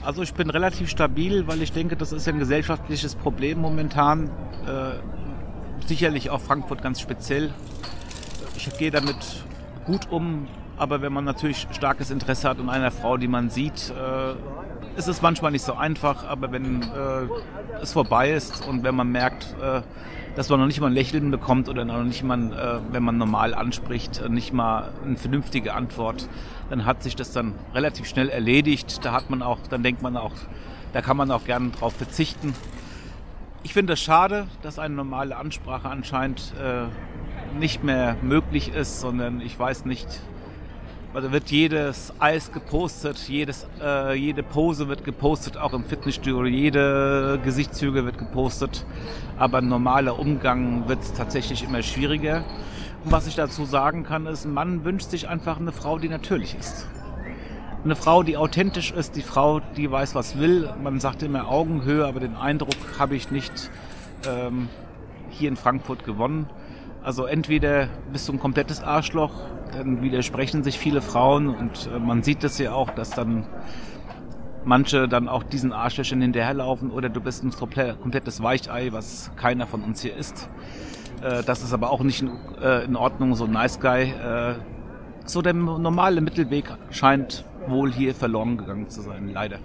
[0.04, 4.28] Also ich bin relativ stabil, weil ich denke, das ist ja ein gesellschaftliches Problem momentan.
[4.66, 7.54] Äh, sicherlich auch Frankfurt ganz speziell.
[8.56, 9.44] Ich gehe damit
[9.84, 13.90] gut um, aber wenn man natürlich starkes Interesse hat an einer Frau, die man sieht,
[13.96, 14.34] äh,
[14.96, 19.10] ist es manchmal nicht so einfach, aber wenn äh, es vorbei ist und wenn man
[19.10, 19.82] merkt, äh,
[20.36, 23.18] dass man noch nicht mal ein Lächeln bekommt oder noch nicht mal, äh, wenn man
[23.18, 26.28] normal anspricht, nicht mal eine vernünftige Antwort,
[26.70, 29.04] dann hat sich das dann relativ schnell erledigt.
[29.04, 30.32] Da hat man auch, dann denkt man auch,
[30.92, 32.54] da kann man auch gerne drauf verzichten.
[33.62, 39.40] Ich finde es schade, dass eine normale Ansprache anscheinend äh, nicht mehr möglich ist, sondern
[39.40, 40.08] ich weiß nicht,
[41.14, 47.38] also wird jedes Eis gepostet, jedes, äh, jede Pose wird gepostet, auch im Fitnessstudio, jede
[47.44, 48.86] Gesichtszüge wird gepostet.
[49.38, 52.44] Aber normaler Umgang wird tatsächlich immer schwieriger.
[53.04, 56.08] Und was ich dazu sagen kann, ist, ein Mann wünscht sich einfach eine Frau, die
[56.08, 56.86] natürlich ist.
[57.84, 60.72] Eine Frau, die authentisch ist, die Frau, die weiß, was will.
[60.82, 63.70] Man sagt immer Augenhöhe, aber den Eindruck habe ich nicht
[64.26, 64.68] ähm,
[65.30, 66.48] hier in Frankfurt gewonnen.
[67.02, 69.32] Also entweder bist du ein komplettes Arschloch,
[69.72, 73.46] dann widersprechen sich viele Frauen und äh, man sieht das ja auch, dass dann
[74.64, 79.82] manche dann auch diesen Arschlöchern hinterherlaufen oder du bist ein komplettes Weichei, was keiner von
[79.82, 80.48] uns hier ist.
[81.22, 84.14] Äh, das ist aber auch nicht in, äh, Ordnung, so ein Nice Guy.
[85.24, 89.58] So der normale Mittelweg scheint wohl hier verloren gegangen zu sein, leider.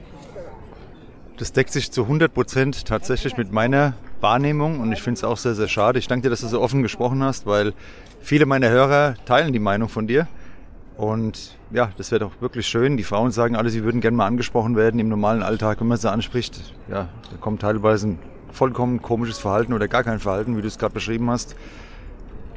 [1.37, 5.37] Das deckt sich zu 100 Prozent tatsächlich mit meiner Wahrnehmung und ich finde es auch
[5.37, 5.99] sehr, sehr schade.
[5.99, 7.73] Ich danke dir, dass du so offen gesprochen hast, weil
[8.19, 10.27] viele meiner Hörer teilen die Meinung von dir.
[10.97, 12.97] Und ja, das wäre doch wirklich schön.
[12.97, 15.97] Die Frauen sagen alle, sie würden gerne mal angesprochen werden im normalen Alltag, wenn man
[15.97, 16.73] sie anspricht.
[16.89, 18.19] Ja, da kommt teilweise ein
[18.51, 21.55] vollkommen komisches Verhalten oder gar kein Verhalten, wie du es gerade beschrieben hast.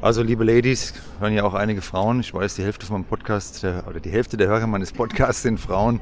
[0.01, 2.21] Also, liebe Ladies, hören ja auch einige Frauen.
[2.21, 5.43] Ich weiß, die Hälfte von meinem Podcast der, oder die Hälfte der Hörer meines Podcasts
[5.43, 5.99] sind Frauen.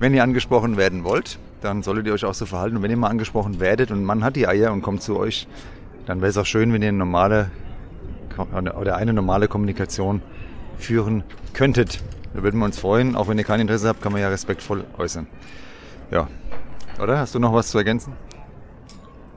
[0.00, 2.78] Wenn ihr angesprochen werden wollt, dann solltet ihr euch auch so verhalten.
[2.78, 5.46] Und wenn ihr mal angesprochen werdet und Mann hat die Eier und kommt zu euch,
[6.06, 7.50] dann wäre es auch schön, wenn ihr eine normale
[8.80, 10.22] oder eine normale Kommunikation
[10.78, 12.02] führen könntet.
[12.32, 13.14] Da würden wir uns freuen.
[13.14, 15.26] Auch wenn ihr kein Interesse habt, kann man ja respektvoll äußern.
[16.10, 16.28] Ja.
[16.98, 17.18] Oder?
[17.18, 18.14] Hast du noch was zu ergänzen?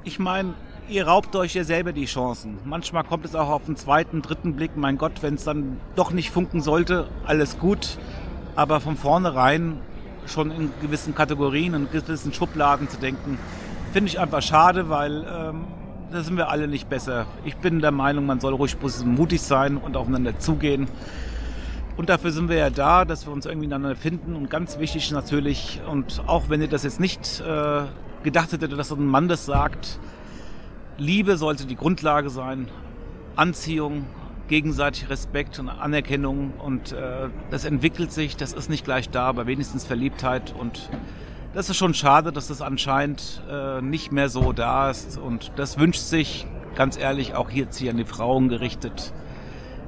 [0.06, 0.54] Ich meine,
[0.88, 2.58] ihr raubt euch ja selber die Chancen.
[2.63, 4.78] Manchmal kommt es auch auf den zweiten, dritten Blick.
[4.78, 7.97] Mein Gott, wenn es dann doch nicht funken sollte, alles gut.
[8.56, 9.80] Aber von vornherein
[10.28, 13.38] schon in gewissen Kategorien und gewissen Schubladen zu denken,
[13.92, 15.66] finde ich einfach schade, weil ähm,
[16.12, 17.26] da sind wir alle nicht besser.
[17.44, 20.88] Ich bin der Meinung, man soll ruhig mutig sein und aufeinander zugehen.
[21.96, 24.36] Und dafür sind wir ja da, dass wir uns irgendwie miteinander finden.
[24.36, 27.84] Und ganz wichtig natürlich, und auch wenn ihr das jetzt nicht äh,
[28.24, 30.00] gedacht hättet, dass ein Mann das sagt,
[30.98, 32.68] Liebe sollte die Grundlage sein,
[33.36, 34.06] Anziehung,
[34.54, 36.54] gegenseitig Respekt und Anerkennung.
[36.60, 40.54] Und äh, das entwickelt sich, das ist nicht gleich da, aber wenigstens Verliebtheit.
[40.56, 40.92] Und
[41.56, 45.18] das ist schon schade, dass das anscheinend äh, nicht mehr so da ist.
[45.18, 49.12] Und das wünscht sich, ganz ehrlich, auch jetzt hier an die Frauen gerichtet,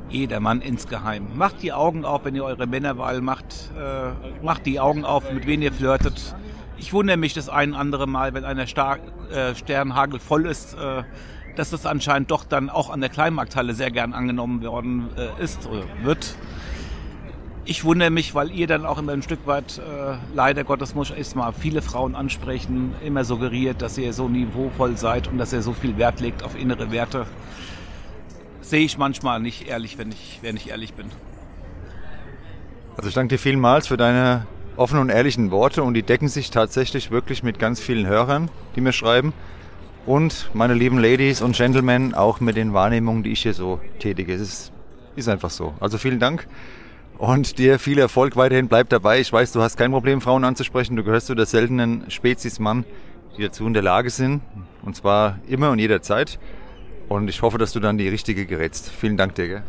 [0.09, 1.27] jeder Mann insgeheim.
[1.35, 3.69] Macht die Augen auf, wenn ihr eure Männerwahl macht.
[3.77, 6.35] Äh, macht die Augen auf, mit wem ihr flirtet.
[6.79, 8.97] Ich wundere mich das ein andere Mal, wenn einer Star
[9.31, 11.03] äh, Sternhagel voll ist, äh,
[11.55, 15.67] dass das anscheinend doch dann auch an der Kleinmarkthalle sehr gern angenommen worden äh, ist
[15.67, 16.35] oder wird.
[17.67, 21.11] Ich wundere mich, weil ihr dann auch immer ein Stück weit, äh, leider Gottes muss
[21.11, 25.63] ich mal viele Frauen ansprechen, immer suggeriert, dass ihr so niveauvoll seid und dass ihr
[25.63, 27.25] so viel Wert legt auf innere Werte
[28.65, 31.07] sehe ich manchmal nicht ehrlich, wenn ich, wenn ich ehrlich bin.
[32.97, 36.49] Also ich danke dir vielmals für deine offenen und ehrlichen Worte und die decken sich
[36.49, 39.33] tatsächlich wirklich mit ganz vielen Hörern, die mir schreiben.
[40.05, 44.33] Und meine lieben Ladies und Gentlemen, auch mit den Wahrnehmungen, die ich hier so tätige.
[44.33, 44.71] Es ist,
[45.15, 45.73] ist einfach so.
[45.79, 46.47] Also vielen Dank
[47.17, 48.67] und dir viel Erfolg weiterhin.
[48.67, 49.19] Bleib dabei.
[49.19, 50.95] Ich weiß, du hast kein Problem, Frauen anzusprechen.
[50.95, 52.85] Du gehörst zu der seltenen Spezies Mann,
[53.37, 54.41] die dazu in der Lage sind.
[54.83, 56.39] Und zwar immer und jederzeit.
[57.07, 58.89] Und ich hoffe, dass du dann die richtige gerätst.
[58.89, 59.47] Vielen Dank dir.
[59.47, 59.63] Gell?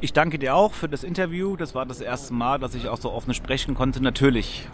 [0.00, 1.56] Ich danke dir auch für das Interview.
[1.56, 4.02] Das war das erste Mal, dass ich auch so offen sprechen konnte.
[4.02, 4.68] Natürlich,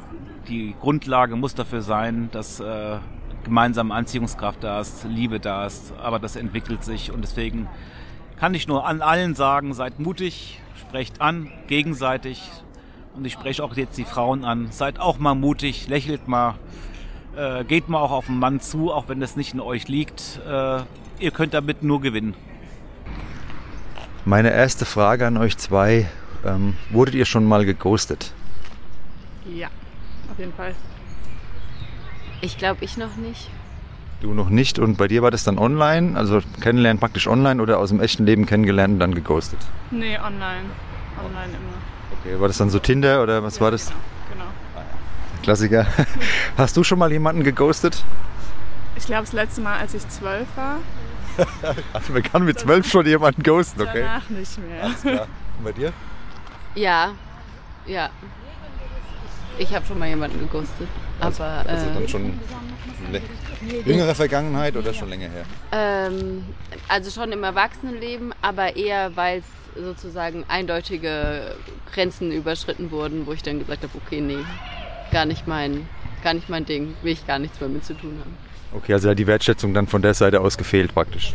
[0.49, 2.99] die Grundlage muss dafür sein, dass äh,
[3.49, 5.93] gemeinsame Anziehungskraft da ist, Liebe da ist.
[6.01, 7.67] Aber das entwickelt sich und deswegen
[8.39, 12.51] kann ich nur an allen sagen, seid mutig, sprecht an, gegenseitig.
[13.17, 14.71] Und ich spreche auch jetzt die Frauen an.
[14.71, 16.55] Seid auch mal mutig, lächelt mal,
[17.37, 20.41] äh, geht mal auch auf den Mann zu, auch wenn das nicht in euch liegt.
[20.47, 20.83] Äh,
[21.19, 22.35] ihr könnt damit nur gewinnen.
[24.25, 26.07] Meine erste Frage an euch zwei.
[26.45, 28.33] Ähm, wurdet ihr schon mal geghostet?
[29.53, 29.69] Ja,
[30.31, 30.75] auf jeden Fall.
[32.41, 33.51] Ich glaube, ich noch nicht.
[34.21, 37.79] Du noch nicht und bei dir war das dann online, also kennenlernen praktisch online oder
[37.79, 39.61] aus dem echten Leben kennengelernt und dann geghostet?
[39.91, 40.67] Nee, online.
[41.25, 42.21] Online immer.
[42.21, 43.93] Okay, war das dann so Tinder oder was ja, war das?
[44.33, 44.45] Genau.
[45.43, 45.87] Klassiker.
[46.57, 48.05] Hast du schon mal jemanden geghostet?
[48.97, 50.79] Ich glaube, das letzte Mal, als ich zwölf war.
[51.93, 54.03] also man kann mit zwölf schon jemanden ghosten, okay?
[54.03, 54.83] Danach nicht mehr.
[54.83, 55.27] Alles klar.
[55.59, 55.93] Und bei dir?
[56.75, 57.13] Ja,
[57.87, 58.11] ja.
[59.59, 60.89] Ich habe schon mal jemanden geghostet.
[61.21, 62.33] Also, aber, also dann äh, schon
[63.85, 65.45] jüngere Vergangenheit oder schon länger her?
[65.73, 66.45] Ähm,
[66.89, 71.57] also schon im Erwachsenenleben, aber eher, weil es sozusagen eindeutige
[71.93, 74.45] Grenzen überschritten wurden, wo ich dann gesagt habe, okay, nee,
[75.13, 75.89] gar nicht mein,
[76.23, 78.37] gar nicht mein Ding, will ich gar nichts mehr mit zu tun haben.
[78.73, 81.35] Okay, also die Wertschätzung dann von der Seite aus gefehlt praktisch.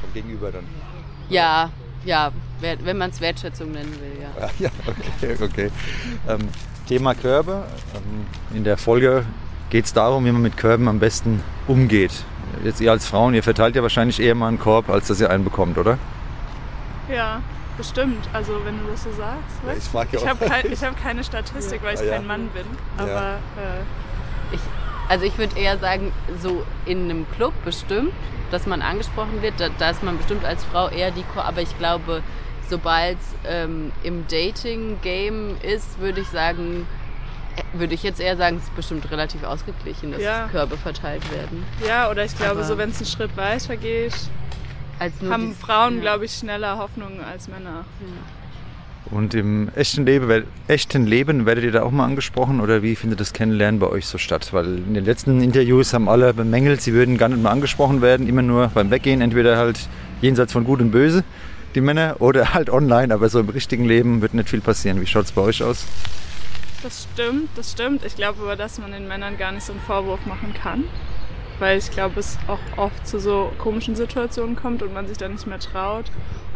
[0.00, 0.64] Vom Gegenüber dann.
[1.28, 1.70] Ja,
[2.04, 4.50] ja, wenn man es Wertschätzung nennen will, ja.
[4.58, 5.70] Ja, okay, okay.
[6.28, 6.48] Ähm,
[6.90, 7.62] Thema Körbe.
[7.94, 8.26] Ähm,
[8.56, 9.24] in der Folge
[9.70, 12.10] geht es darum, wie man mit Körben am besten umgeht.
[12.64, 15.30] Jetzt ihr als Frauen, ihr verteilt ja wahrscheinlich eher mal einen Korb, als dass ihr
[15.30, 15.98] einen bekommt, oder?
[17.08, 17.42] Ja,
[17.76, 18.28] bestimmt.
[18.32, 19.56] Also wenn du das so sagst.
[19.64, 22.16] Ja, ich frage ja ich habe kein, hab keine Statistik, weil ich ja.
[22.16, 22.64] kein Mann bin.
[22.98, 23.34] Aber Ja.
[23.34, 24.60] äh, Ich,
[25.08, 26.10] also ich würde eher sagen,
[26.42, 28.12] so in einem Club bestimmt,
[28.50, 31.62] dass man angesprochen wird, da, da ist man bestimmt als Frau eher die Ko aber
[31.62, 32.22] ich glaube,
[32.70, 36.86] sobald es ähm, im Dating-Game ist, würde ich sagen,
[37.56, 40.48] äh, würde ich jetzt eher sagen, es ist bestimmt relativ ausgeglichen, dass Ja.
[40.50, 41.64] Körbe verteilt werden.
[41.86, 44.14] ja, oder ich glaube, Aber- so wenn es einen Schritt weiter geht,
[44.98, 46.00] Als nur haben Frauen, ja.
[46.02, 47.84] glaube ich, schneller Hoffnungen als Männer.
[49.10, 53.18] Und im echten Leben, echten Leben werdet ihr da auch mal angesprochen oder wie findet
[53.18, 54.52] das Kennenlernen bei euch so statt?
[54.52, 58.28] Weil in den letzten Interviews haben alle bemängelt, sie würden gar nicht mehr angesprochen werden,
[58.28, 59.80] immer nur beim Weggehen, entweder halt
[60.20, 61.24] jenseits von Gut und Böse,
[61.74, 65.00] die Männer, oder halt online, aber so im richtigen Leben wird nicht viel passieren.
[65.00, 65.86] Wie schaut es bei euch aus?
[66.82, 68.04] Das stimmt, das stimmt.
[68.04, 70.84] Ich glaube aber, dass man den Männern gar nicht so einen Vorwurf machen kann.
[71.58, 75.32] Weil ich glaube, es auch oft zu so komischen Situationen kommt und man sich dann
[75.32, 76.06] nicht mehr traut.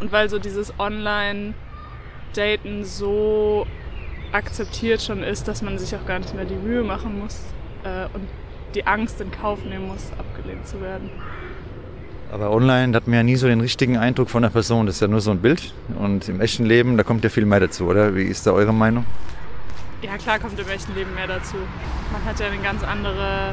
[0.00, 3.66] Und weil so dieses Online-Daten so
[4.32, 7.38] akzeptiert schon ist, dass man sich auch gar nicht mehr die Mühe machen muss
[7.84, 8.26] äh, und
[8.74, 11.10] die Angst in Kauf nehmen muss, abgelehnt zu werden.
[12.34, 14.86] Aber online hat man ja nie so den richtigen Eindruck von der Person.
[14.86, 15.72] Das ist ja nur so ein Bild.
[15.96, 18.16] Und im echten Leben, da kommt ja viel mehr dazu, oder?
[18.16, 19.06] Wie ist da eure Meinung?
[20.02, 21.54] Ja, klar kommt im echten Leben mehr dazu.
[22.12, 23.52] Man hat ja eine ganz andere,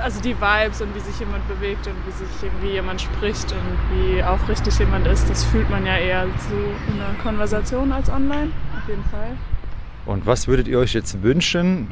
[0.00, 3.98] also die Vibes und wie sich jemand bewegt und wie sich irgendwie jemand spricht und
[3.98, 6.54] wie aufrichtig jemand ist, das fühlt man ja eher so
[6.94, 9.36] in einer Konversation als online, auf jeden Fall.
[10.06, 11.88] Und was würdet ihr euch jetzt wünschen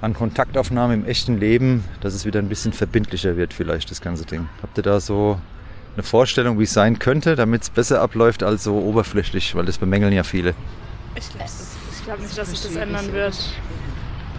[0.00, 4.24] an Kontaktaufnahme im echten Leben, dass es wieder ein bisschen verbindlicher wird, vielleicht das ganze
[4.24, 4.48] Ding?
[4.62, 5.38] Habt ihr da so
[5.96, 9.78] eine Vorstellung, wie es sein könnte, damit es besser abläuft als so oberflächlich, weil das
[9.78, 10.54] bemängeln ja viele.
[11.16, 11.48] Ich glaube
[12.04, 13.34] glaub nicht, dass sich das ändern wird.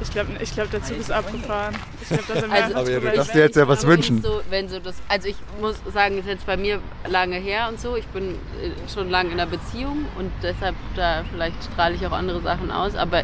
[0.02, 1.74] Ich glaube, ich glaub, der Zug ist abgefahren.
[2.02, 4.22] Ich glaube, da sind wir Also- Aber ja, du darfst dir jetzt ja was wünschen.
[4.22, 7.80] So, wenn so das, also ich muss sagen, ist jetzt bei mir lange her und
[7.80, 7.96] so.
[7.96, 12.12] Ich bin äh, schon lange in einer Beziehung und deshalb da vielleicht strahle ich auch
[12.12, 12.96] andere Sachen aus.
[12.96, 13.24] Aber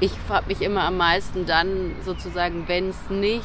[0.00, 3.42] ich habe mich immer am meisten dann sozusagen, wenn es nicht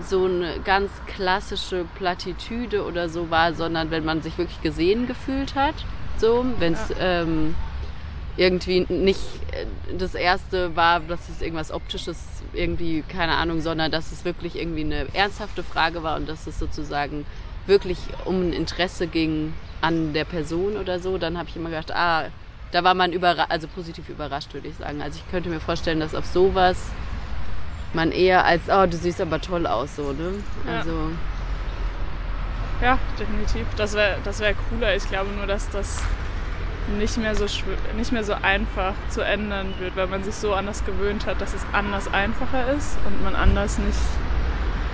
[0.00, 5.54] so eine ganz klassische Plattitüde oder so war, sondern wenn man sich wirklich gesehen gefühlt
[5.54, 5.74] hat.
[6.18, 7.54] So, wenn es ähm,
[8.36, 9.20] irgendwie nicht
[9.52, 12.18] äh, das erste war, dass es irgendwas Optisches
[12.52, 16.58] irgendwie, keine Ahnung, sondern dass es wirklich irgendwie eine ernsthafte Frage war und dass es
[16.58, 17.26] sozusagen
[17.66, 21.92] wirklich um ein Interesse ging an der Person oder so, dann habe ich immer gedacht,
[21.92, 22.26] ah,
[22.72, 25.00] da war man überra also positiv überrascht, würde ich sagen.
[25.00, 26.76] Also ich könnte mir vorstellen, dass auf sowas
[27.94, 30.32] man eher als, oh, du siehst aber toll aus, so, ne?
[30.66, 30.78] Ja.
[30.78, 31.10] Also,
[32.82, 33.66] Ja, definitiv.
[33.76, 34.94] Das wäre das wär cooler.
[34.96, 36.02] Ich glaube nur, dass das
[36.98, 37.46] nicht mehr, so
[37.96, 41.54] nicht mehr so einfach zu ändern wird, weil man sich so anders gewöhnt hat, dass
[41.54, 43.98] es anders einfacher ist und man anders nicht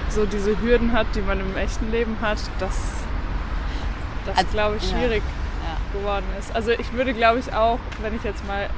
[0.08, 2.76] so diese Hürden hat, die man im echten Leben hat, dass
[4.26, 4.98] das, Also, glaube ich, ja.
[4.98, 5.22] schwierig
[5.64, 5.98] ja.
[5.98, 6.54] geworden ist.
[6.54, 8.68] Also ich würde, glaube ich, auch, wenn ich jetzt mal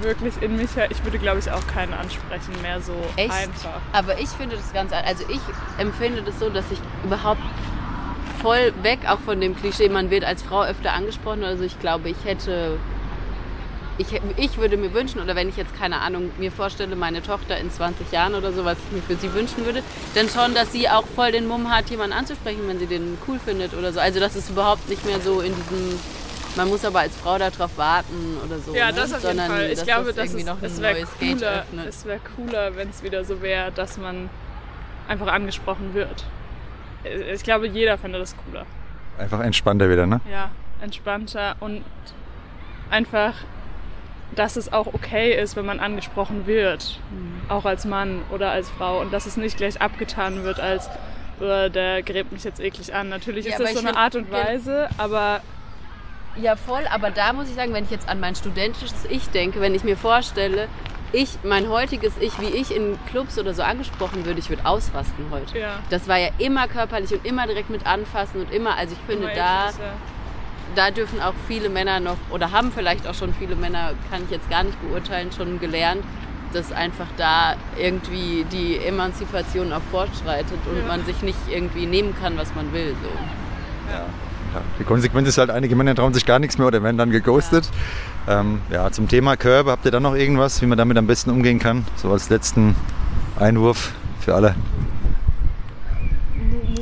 [0.00, 3.30] wirklich in mich höre, ich würde, glaube ich, auch keinen ansprechen mehr so Echt?
[3.32, 3.80] einfach.
[3.92, 5.40] Aber ich finde das ganz, an- also ich
[5.78, 7.40] empfinde das so, dass ich überhaupt
[8.40, 11.44] voll weg auch von dem Klischee, man wird als Frau öfter angesprochen.
[11.44, 12.78] Also ich glaube, ich hätte,
[13.98, 17.56] ich, ich würde mir wünschen, oder wenn ich jetzt keine Ahnung mir vorstelle, meine Tochter
[17.58, 19.82] in 20 Jahren oder so, was ich mir für sie wünschen würde,
[20.14, 23.38] dann schon, dass sie auch voll den Mumm hat, jemanden anzusprechen, wenn sie den cool
[23.44, 24.00] findet oder so.
[24.00, 25.98] Also dass es überhaupt nicht mehr so in diesem
[26.56, 28.74] man muss aber als Frau darauf warten oder so.
[28.74, 28.94] Ja, ne?
[28.94, 29.70] das auf jeden Sondern, Fall.
[29.70, 33.40] Ich glaube, das es, noch es wäre cooler, es wär cooler wenn es wieder so
[33.42, 34.28] wäre, dass man
[35.08, 36.24] einfach angesprochen wird.
[37.32, 38.64] Ich glaube, jeder fände das cooler.
[39.18, 40.20] Einfach entspannter wieder, ne?
[40.30, 41.82] Ja, entspannter und
[42.90, 43.34] einfach,
[44.34, 47.00] dass es auch okay ist, wenn man angesprochen wird.
[47.10, 47.50] Mhm.
[47.50, 49.00] Auch als Mann oder als Frau.
[49.00, 50.88] Und dass es nicht gleich abgetan wird als,
[51.40, 53.08] "Äh, der gräbt mich jetzt eklig an.
[53.08, 55.40] Natürlich Ja, ist das so eine Art und Weise, aber
[56.36, 59.60] Ja, voll, aber da muss ich sagen, wenn ich jetzt an mein studentisches Ich denke,
[59.60, 60.68] wenn ich mir vorstelle,
[61.12, 65.26] ich, mein heutiges Ich, wie ich in Clubs oder so angesprochen würde, ich würde ausrasten
[65.30, 65.58] heute.
[65.58, 65.78] ja.
[65.90, 69.26] Das war ja immer körperlich und immer direkt mit anfassen und immer, also ich finde,
[69.26, 69.72] immer da, ja.
[70.74, 74.30] da dürfen auch viele Männer noch, oder haben vielleicht auch schon viele Männer, kann ich
[74.30, 76.02] jetzt gar nicht beurteilen, schon gelernt,
[76.54, 80.86] dass einfach da irgendwie die Emanzipation auch fortschreitet und Ja.
[80.86, 82.96] man sich nicht irgendwie nehmen kann, was man will.
[83.02, 83.92] So.
[83.92, 84.06] Ja,
[84.78, 87.68] die Konsequenz ist halt, einige Männer trauen sich gar nichts mehr oder werden dann geghostet.
[88.26, 91.06] Ja, ähm, ja zum Thema Körbe, habt ihr da noch irgendwas, wie man damit am
[91.06, 91.84] besten umgehen kann?
[91.96, 92.74] So als letzten
[93.38, 94.54] Einwurf für alle.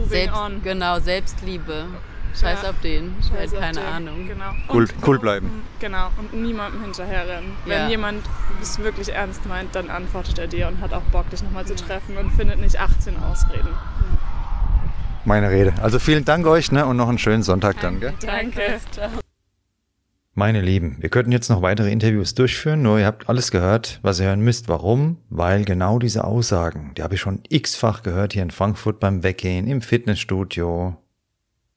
[0.08, 0.62] Selbst, on.
[0.62, 1.84] Genau, Selbstliebe.
[2.38, 2.70] Scheiß Ja.
[2.70, 3.14] auf den.
[3.28, 3.86] Scheiß halt auf keine den.
[3.86, 4.28] Ahnung.
[4.28, 4.50] Genau.
[4.72, 5.50] Cool- Und cool bleiben.
[5.80, 7.52] Genau, und niemandem hinterherrennen.
[7.66, 7.70] Ja.
[7.82, 8.22] Wenn jemand
[8.62, 11.74] es wirklich ernst meint, dann antwortet er dir und hat auch Bock, dich nochmal zu
[11.74, 13.68] treffen und findet nicht 18 Ausreden.
[15.24, 15.74] Meine Rede.
[15.82, 16.86] Also vielen Dank euch ne?
[16.86, 18.00] und noch einen schönen Sonntag dann.
[18.00, 18.14] Gell?
[18.24, 18.80] Danke.
[20.34, 24.20] Meine Lieben, wir könnten jetzt noch weitere Interviews durchführen, nur ihr habt alles gehört, was
[24.20, 24.68] ihr hören müsst.
[24.68, 25.18] Warum?
[25.28, 29.66] Weil genau diese Aussagen, die habe ich schon x-fach gehört hier in Frankfurt beim Weggehen,
[29.66, 30.96] im Fitnessstudio,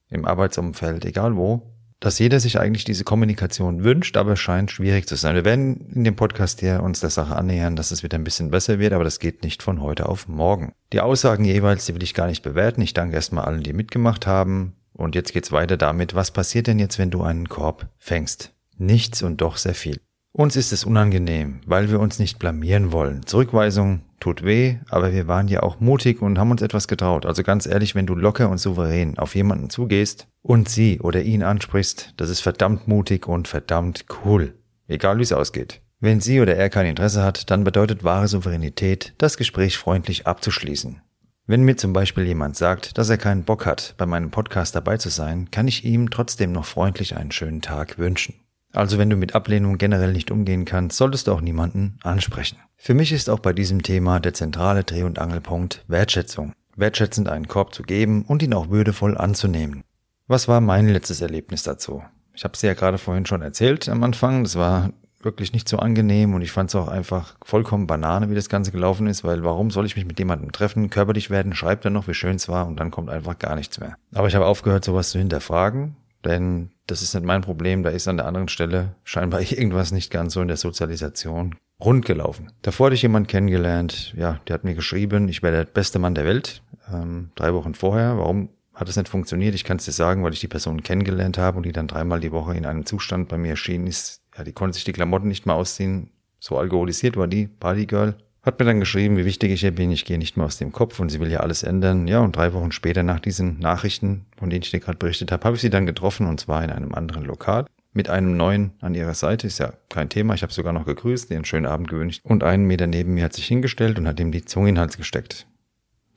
[0.10, 1.73] im Arbeitsumfeld, egal wo,
[2.04, 5.36] dass jeder sich eigentlich diese Kommunikation wünscht, aber scheint schwierig zu sein.
[5.36, 8.52] Wir werden in dem Podcast hier uns der Sache annähern, dass es wieder ein bisschen
[8.52, 10.74] besser wird, aber das geht nicht von heute auf morgen.
[10.92, 12.82] Die Aussagen jeweils, die will ich gar nicht bewerten.
[12.82, 14.76] Ich danke erstmal allen, die mitgemacht haben.
[14.92, 18.52] Und jetzt geht's weiter damit, was passiert denn jetzt, wenn du einen Korb fängst?
[18.78, 20.02] Nichts und doch sehr viel.
[20.36, 23.24] Uns ist es unangenehm, weil wir uns nicht blamieren wollen.
[23.24, 27.28] Zurückweisung tut weh, aber wir waren ja auch mutig und haben uns etwas getraut.
[27.28, 31.44] Also ganz ehrlich, wenn du locker und souverän auf jemanden zugehst und sie oder ihn
[31.44, 34.56] ansprichst, das ist verdammt mutig und verdammt cool.
[34.88, 35.82] Egal wie es ausgeht.
[36.00, 41.00] Wenn sie oder er kein Interesse hat, dann bedeutet wahre Souveränität, das Gespräch freundlich abzuschließen.
[41.46, 44.98] Wenn mir zum Beispiel jemand sagt, dass er keinen Bock hat, bei meinem Podcast dabei
[44.98, 48.34] zu sein, kann ich ihm trotzdem noch freundlich einen schönen Tag wünschen.
[48.74, 52.58] Also wenn du mit Ablehnung generell nicht umgehen kannst, solltest du auch niemanden ansprechen.
[52.76, 56.54] Für mich ist auch bei diesem Thema der zentrale Dreh- und Angelpunkt Wertschätzung.
[56.76, 59.84] Wertschätzend einen Korb zu geben und ihn auch würdevoll anzunehmen.
[60.28, 62.04] Was war mein letztes Erlebnis dazu?
[62.34, 64.44] Ich habe es ja gerade vorhin schon erzählt am Anfang.
[64.44, 64.90] Das war
[65.22, 68.72] wirklich nicht so angenehm und ich fand es auch einfach vollkommen Banane, wie das Ganze
[68.72, 72.08] gelaufen ist, weil warum soll ich mich mit jemandem treffen, körperlich werden, schreibt er noch,
[72.08, 73.96] wie schön es war und dann kommt einfach gar nichts mehr.
[74.14, 75.96] Aber ich habe aufgehört, sowas zu hinterfragen.
[76.26, 80.12] Denn das ist nicht mein Problem, da ist an der anderen Stelle scheinbar irgendwas nicht
[80.12, 82.52] ganz so in der Sozialisation rund gelaufen.
[82.62, 86.16] Davor hatte ich jemanden kennengelernt, ja, der hat mir geschrieben, ich wäre der beste Mann
[86.16, 88.18] der Welt, ähm, drei Wochen vorher.
[88.18, 89.54] Warum hat es nicht funktioniert?
[89.56, 92.20] Ich kann es dir sagen, weil ich die Person kennengelernt habe und die dann dreimal
[92.20, 94.22] die Woche in einem Zustand bei mir erschienen ist.
[94.38, 96.10] Ja, die konnte sich die Klamotten nicht mehr ausziehen.
[96.40, 98.16] So alkoholisiert war die Partygirl.
[98.44, 100.74] Hat mir dann geschrieben, wie wichtig ich ihr bin, ich gehe nicht mehr aus dem
[100.74, 102.08] Kopf und sie will ja alles ändern.
[102.08, 105.46] Ja, und drei Wochen später nach diesen Nachrichten, von denen ich dir gerade berichtet habe,
[105.46, 107.66] habe ich sie dann getroffen und zwar in einem anderen Lokal.
[107.94, 110.34] Mit einem neuen an ihrer Seite, ist ja kein Thema.
[110.34, 112.22] Ich habe sogar noch gegrüßt, ihr einen schönen Abend gewünscht.
[112.24, 114.82] Und einen Meter neben mir hat sich hingestellt und hat ihm die Zunge in den
[114.82, 115.48] Hals gesteckt.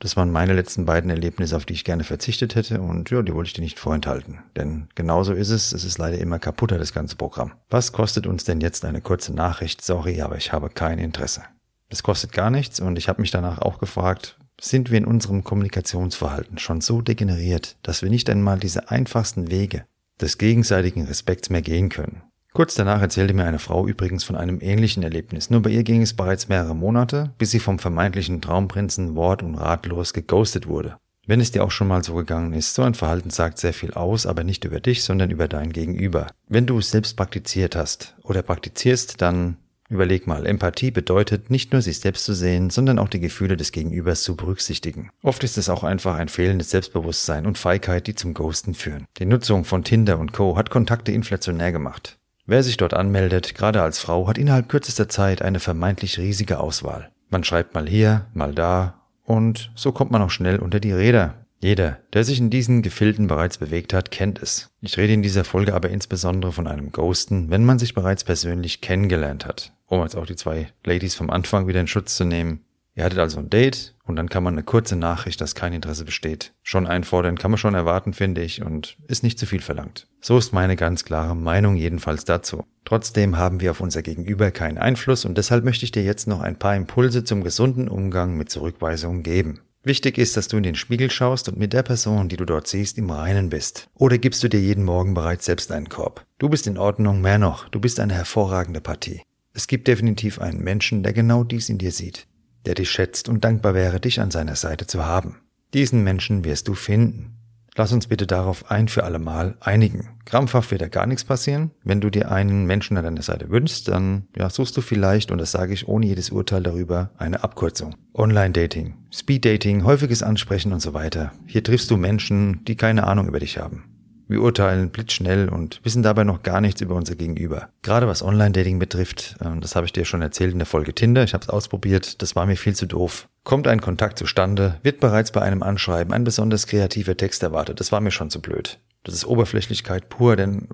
[0.01, 3.35] Das waren meine letzten beiden Erlebnisse, auf die ich gerne verzichtet hätte und ja, die
[3.35, 4.41] wollte ich dir nicht vorenthalten.
[4.57, 7.53] Denn genauso ist es, es ist leider immer kaputter, das ganze Programm.
[7.71, 9.83] Was kostet uns denn jetzt eine kurze Nachricht?
[9.83, 11.45] Sorry, aber ich habe kein Interesse.
[11.88, 15.44] Das kostet gar nichts und ich habe mich danach auch gefragt, sind wir in unserem
[15.44, 19.85] Kommunikationsverhalten schon so degeneriert, dass wir nicht einmal diese einfachsten Wege
[20.20, 22.22] des gegenseitigen Respekts mehr gehen können?
[22.57, 25.51] Kurz danach erzählte mir eine Frau übrigens von einem ähnlichen Erlebnis.
[25.51, 29.57] Nur bei ihr ging es bereits mehrere Monate, bis sie vom vermeintlichen Traumprinzen wort- und
[29.57, 30.96] ratlos geghostet wurde.
[31.27, 33.92] Wenn es dir auch schon mal so gegangen ist, so ein Verhalten sagt sehr viel
[33.92, 36.29] aus, aber nicht über dich, sondern über dein Gegenüber.
[36.49, 41.83] Wenn du es selbst praktiziert hast oder praktizierst, dann Überleg mal, Empathie bedeutet, nicht nur
[41.83, 45.11] sich selbst zu sehen, sondern auch die Gefühle des Gegenübers zu berücksichtigen.
[45.22, 49.07] Oft ist es auch einfach ein fehlendes Selbstbewusstsein und Feigheit, die zum Ghosten führen.
[49.18, 50.57] Die Nutzung von Tinder und Co.
[50.57, 52.18] hat Kontakte inflationär gemacht.
[52.46, 57.11] Wer sich dort anmeldet, gerade als Frau, hat innerhalb kürzester Zeit eine vermeintlich riesige Auswahl.
[57.29, 61.46] Man schreibt mal hier, mal da und so kommt man auch schnell unter die Räder.
[61.61, 64.70] Jeder, der sich in diesen Gefilden bereits bewegt hat, kennt es.
[64.81, 68.81] Ich rede in dieser Folge aber insbesondere von einem Ghosten, wenn man sich bereits persönlich
[68.81, 69.72] kennengelernt hat.
[69.87, 72.64] Um jetzt auch die zwei Ladies vom Anfang wieder in Schutz zu nehmen.
[72.96, 76.07] Ihr hattet also ein Date und dann kann man eine kurze Nachricht, dass kein Interesse
[76.07, 80.09] besteht, schon einfordern, kann man schon erwarten, finde ich, und ist nicht zu viel verlangt.
[80.22, 82.64] So ist meine ganz klare Meinung jedenfalls dazu.
[82.87, 86.40] Trotzdem haben wir auf unser Gegenüber keinen Einfluss und deshalb möchte ich dir jetzt noch
[86.40, 89.61] ein paar Impulse zum gesunden Umgang mit Zurückweisungen geben.
[89.83, 92.66] Wichtig ist, dass du in den Spiegel schaust und mit der Person, die du dort
[92.66, 93.88] siehst, im Reinen bist.
[93.94, 96.25] Oder gibst du dir jeden Morgen bereits selbst einen Korb.
[96.38, 99.22] Du bist in Ordnung, mehr noch, du bist eine hervorragende Partie.
[99.57, 102.27] Es gibt definitiv einen Menschen, der genau dies in dir sieht,
[102.66, 105.37] der dich schätzt und dankbar wäre, dich an seiner Seite zu haben.
[105.73, 107.38] Diesen Menschen wirst du finden.
[107.75, 110.11] Lass uns bitte darauf ein für alle Mal einigen.
[110.27, 111.71] Krampfhaft wird da gar nichts passieren.
[111.85, 115.38] Wenn du dir einen Menschen an deiner Seite wünschst, dann ja, suchst du vielleicht, und
[115.38, 117.95] das sage ich ohne jedes Urteil darüber, eine Abkürzung.
[118.12, 121.33] Online-Dating, Speed-Dating, häufiges Ansprechen und so weiter.
[121.47, 123.95] Hier triffst du Menschen, die keine Ahnung über dich haben.
[124.29, 127.69] Wir urteilen blitzschnell und wissen dabei noch gar nichts über unser Gegenüber.
[127.83, 131.23] Gerade was Online-Dating betrifft, ähm, das habe ich dir schon erzählt in der Folge Tinder,
[131.23, 133.29] ich habe es ausprobiert, das war mir viel zu doof.
[133.45, 137.93] Kommt ein Kontakt zustande, wird bereits bei einem Anschreiben ein besonders kreativer Text erwartet, das
[137.93, 138.81] war mir schon zu blöd.
[139.05, 140.69] Das ist Oberflächlichkeit pur, denn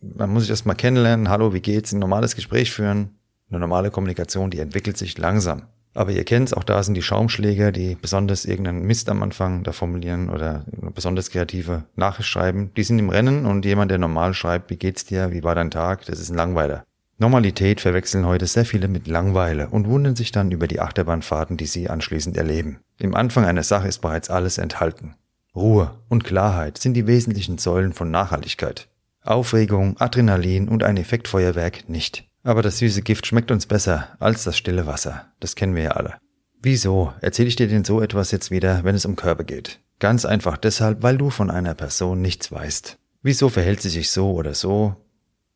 [0.00, 3.18] man muss sich erst mal kennenlernen, hallo, wie geht's, ein normales Gespräch führen.
[3.50, 5.64] Eine normale Kommunikation, die entwickelt sich langsam.
[5.94, 9.72] Aber ihr kennt's, auch da sind die Schaumschläger, die besonders irgendeinen Mist am Anfang da
[9.72, 12.70] formulieren oder besonders kreative Nachricht schreiben.
[12.76, 15.70] Die sind im Rennen und jemand, der normal schreibt, wie geht's dir, wie war dein
[15.70, 16.84] Tag, das ist ein Langweiler.
[17.18, 21.66] Normalität verwechseln heute sehr viele mit Langweile und wundern sich dann über die Achterbahnfahrten, die
[21.66, 22.80] sie anschließend erleben.
[22.98, 25.14] Im Anfang einer Sache ist bereits alles enthalten.
[25.54, 28.88] Ruhe und Klarheit sind die wesentlichen Säulen von Nachhaltigkeit.
[29.22, 32.24] Aufregung, Adrenalin und ein Effektfeuerwerk nicht.
[32.42, 35.26] Aber das süße Gift schmeckt uns besser als das stille Wasser.
[35.40, 36.14] Das kennen wir ja alle.
[36.60, 39.80] Wieso erzähle ich dir denn so etwas jetzt wieder, wenn es um Körper geht?
[39.98, 42.98] Ganz einfach deshalb, weil du von einer Person nichts weißt.
[43.22, 44.96] Wieso verhält sie sich so oder so?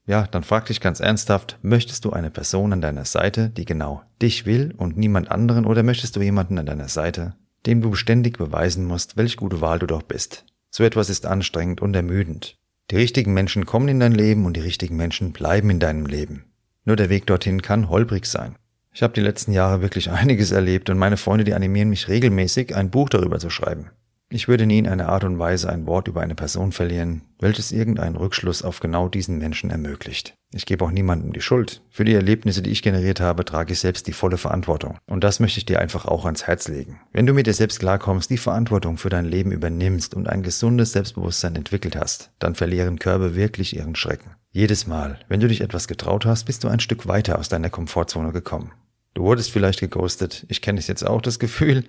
[0.06, 4.02] Ja, dann frag dich ganz ernsthaft, möchtest du eine Person an deiner Seite, die genau
[4.22, 7.34] dich will und niemand anderen, oder möchtest du jemanden an deiner Seite,
[7.66, 10.44] dem du beständig beweisen musst, welch gute Wahl du doch bist?
[10.70, 12.56] So etwas ist anstrengend und ermüdend.
[12.92, 16.44] Die richtigen Menschen kommen in dein Leben und die richtigen Menschen bleiben in deinem Leben.
[16.86, 18.56] Nur der Weg dorthin kann holprig sein.
[18.94, 22.74] Ich habe die letzten Jahre wirklich einiges erlebt und meine Freunde, die animieren mich regelmäßig,
[22.74, 23.90] ein Buch darüber zu schreiben.
[24.28, 27.70] Ich würde nie in einer Art und Weise ein Wort über eine Person verlieren, welches
[27.70, 30.34] irgendeinen Rückschluss auf genau diesen Menschen ermöglicht.
[30.52, 31.82] Ich gebe auch niemandem die Schuld.
[31.90, 34.98] Für die Erlebnisse, die ich generiert habe, trage ich selbst die volle Verantwortung.
[35.06, 37.00] Und das möchte ich dir einfach auch ans Herz legen.
[37.12, 40.90] Wenn du mit dir selbst klarkommst, die Verantwortung für dein Leben übernimmst und ein gesundes
[40.90, 44.32] Selbstbewusstsein entwickelt hast, dann verlieren Körbe wirklich ihren Schrecken.
[44.56, 47.68] Jedes Mal, wenn du dich etwas getraut hast, bist du ein Stück weiter aus deiner
[47.68, 48.72] Komfortzone gekommen.
[49.12, 51.84] Du wurdest vielleicht geghostet, ich kenne es jetzt auch das Gefühl,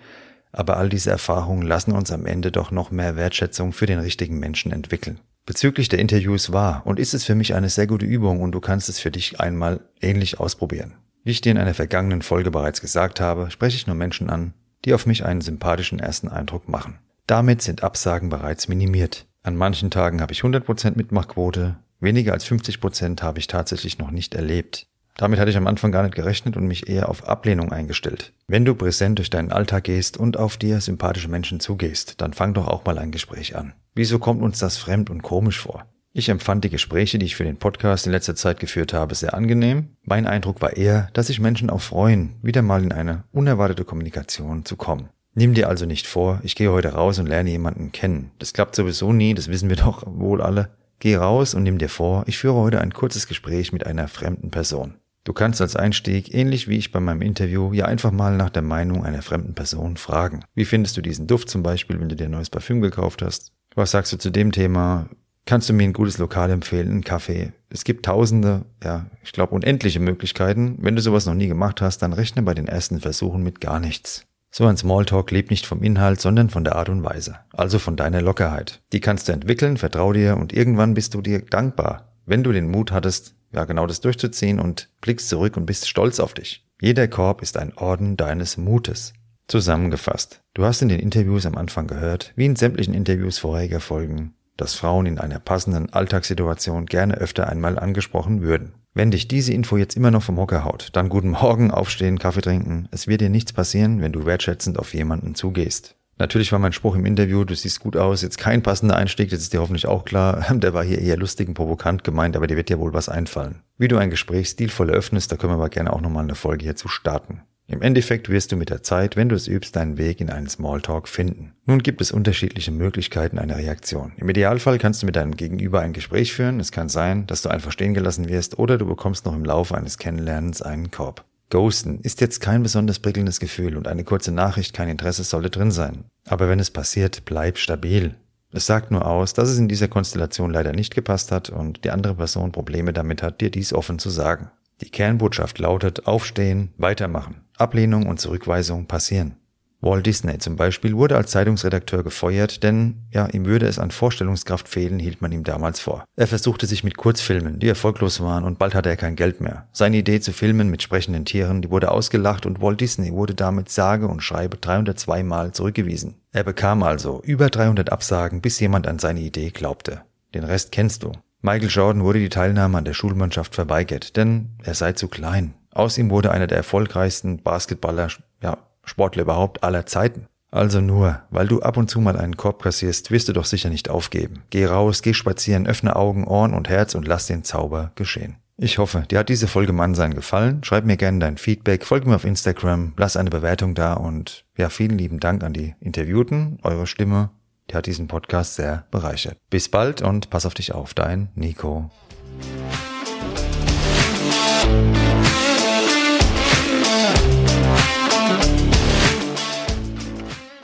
[0.51, 4.37] aber all diese Erfahrungen lassen uns am Ende doch noch mehr Wertschätzung für den richtigen
[4.39, 5.21] Menschen entwickeln.
[5.45, 8.59] Bezüglich der Interviews war und ist es für mich eine sehr gute Übung und du
[8.59, 10.95] kannst es für dich einmal ähnlich ausprobieren.
[11.23, 14.53] Wie ich dir in einer vergangenen Folge bereits gesagt habe, spreche ich nur Menschen an,
[14.83, 16.99] die auf mich einen sympathischen ersten Eindruck machen.
[17.27, 19.25] Damit sind Absagen bereits minimiert.
[19.41, 24.35] An manchen Tagen habe ich 100% Mitmachquote, weniger als 50% habe ich tatsächlich noch nicht
[24.35, 24.87] erlebt.
[25.17, 28.33] Damit hatte ich am Anfang gar nicht gerechnet und mich eher auf Ablehnung eingestellt.
[28.47, 32.53] Wenn du präsent durch deinen Alltag gehst und auf dir sympathische Menschen zugehst, dann fang
[32.53, 33.73] doch auch mal ein Gespräch an.
[33.95, 35.85] Wieso kommt uns das fremd und komisch vor?
[36.13, 39.33] Ich empfand die Gespräche, die ich für den Podcast in letzter Zeit geführt habe, sehr
[39.33, 39.89] angenehm.
[40.03, 44.65] Mein Eindruck war eher, dass sich Menschen auch freuen, wieder mal in eine unerwartete Kommunikation
[44.65, 45.09] zu kommen.
[45.35, 48.31] Nimm dir also nicht vor, ich gehe heute raus und lerne jemanden kennen.
[48.39, 50.69] Das klappt sowieso nie, das wissen wir doch wohl alle.
[50.99, 54.49] Geh raus und nimm dir vor, ich führe heute ein kurzes Gespräch mit einer fremden
[54.49, 54.95] Person.
[55.23, 58.61] Du kannst als Einstieg, ähnlich wie ich bei meinem Interview, ja einfach mal nach der
[58.61, 60.45] Meinung einer fremden Person fragen.
[60.55, 63.51] Wie findest du diesen Duft zum Beispiel, wenn du dir ein neues Parfüm gekauft hast?
[63.75, 65.09] Was sagst du zu dem Thema?
[65.45, 67.51] Kannst du mir ein gutes Lokal empfehlen, einen Kaffee?
[67.69, 70.77] Es gibt tausende, ja, ich glaube unendliche Möglichkeiten.
[70.79, 73.79] Wenn du sowas noch nie gemacht hast, dann rechne bei den ersten Versuchen mit gar
[73.79, 74.25] nichts.
[74.57, 77.35] So ein Smalltalk lebt nicht vom Inhalt, sondern von der Art und Weise.
[77.53, 78.81] Also von deiner Lockerheit.
[78.91, 82.71] Die kannst du entwickeln, vertrau dir und irgendwann bist du dir dankbar, wenn du den
[82.71, 86.65] Mut hattest, ja genau das durchzuziehen und blickst zurück und bist stolz auf dich.
[86.81, 89.13] Jeder Korb ist ein Orden deines Mutes.
[89.47, 90.41] Zusammengefasst.
[90.55, 94.73] Du hast in den Interviews am Anfang gehört, wie in sämtlichen Interviews vorheriger Folgen, dass
[94.73, 98.73] Frauen in einer passenden Alltagssituation gerne öfter einmal angesprochen würden.
[98.97, 102.41] Wenn dich diese Info jetzt immer noch vom Hocker haut, dann guten Morgen, aufstehen, Kaffee
[102.41, 102.87] trinken.
[102.89, 105.95] Es wird dir nichts passieren, wenn du wertschätzend auf jemanden zugehst.
[106.17, 109.41] Natürlich war mein Spruch im Interview, du siehst gut aus, jetzt kein passender Einstieg, das
[109.41, 110.43] ist dir hoffentlich auch klar.
[110.51, 113.61] Der war hier eher lustig und provokant gemeint, aber dir wird dir wohl was einfallen.
[113.77, 116.63] Wie du ein Gespräch stilvoll eröffnest, da können wir aber gerne auch nochmal eine Folge
[116.63, 117.43] hierzu starten.
[117.69, 120.47] Im Endeffekt wirst du mit der Zeit, wenn du es übst, deinen Weg in einen
[120.47, 121.53] Smalltalk finden.
[121.65, 124.13] Nun gibt es unterschiedliche Möglichkeiten einer Reaktion.
[124.15, 126.61] Im Idealfall kannst du mit deinem Gegenüber ein Gespräch führen.
[126.61, 129.75] Es kann sein, dass du einfach stehen gelassen wirst oder du bekommst noch im Laufe
[129.75, 131.25] eines Kennenlernens einen Korb.
[131.49, 135.71] Ghosten ist jetzt kein besonders prickelndes Gefühl und eine kurze Nachricht, kein Interesse sollte drin
[135.71, 136.05] sein.
[136.25, 138.15] Aber wenn es passiert, bleib stabil.
[138.51, 141.91] Es sagt nur aus, dass es in dieser Konstellation leider nicht gepasst hat und die
[141.91, 144.51] andere Person Probleme damit hat, dir dies offen zu sagen.
[144.81, 147.41] Die Kernbotschaft lautet Aufstehen, weitermachen.
[147.57, 149.37] Ablehnung und Zurückweisung passieren.
[149.79, 154.67] Walt Disney zum Beispiel wurde als Zeitungsredakteur gefeuert, denn ja, ihm würde es an Vorstellungskraft
[154.67, 156.03] fehlen, hielt man ihm damals vor.
[156.15, 159.67] Er versuchte sich mit Kurzfilmen, die erfolglos waren, und bald hatte er kein Geld mehr.
[159.73, 163.69] Seine Idee zu Filmen mit sprechenden Tieren, die wurde ausgelacht und Walt Disney wurde damit
[163.69, 166.15] sage und schreibe 302 Mal zurückgewiesen.
[166.31, 170.01] Er bekam also über 300 Absagen, bis jemand an seine Idee glaubte.
[170.33, 171.11] Den Rest kennst du.
[171.47, 175.53] Michael Jordan wurde die Teilnahme an der Schulmannschaft verweigert, denn er sei zu klein.
[175.73, 178.09] Aus ihm wurde einer der erfolgreichsten Basketballer,
[178.43, 180.27] ja, Sportler überhaupt aller Zeiten.
[180.51, 183.69] Also nur, weil du ab und zu mal einen Korb kassierst, wirst du doch sicher
[183.69, 184.43] nicht aufgeben.
[184.49, 188.35] Geh raus, geh spazieren, öffne Augen, Ohren und Herz und lass den Zauber geschehen.
[188.57, 190.65] Ich hoffe, dir hat diese Folge Mannsein gefallen.
[190.65, 194.67] Schreib mir gerne dein Feedback, folge mir auf Instagram, lass eine Bewertung da und ja,
[194.67, 196.59] vielen lieben Dank an die Interviewten.
[196.63, 197.29] Eure Stimme
[197.69, 199.37] die hat diesen Podcast sehr bereichert.
[199.49, 201.89] Bis bald und pass auf dich auf, dein Nico.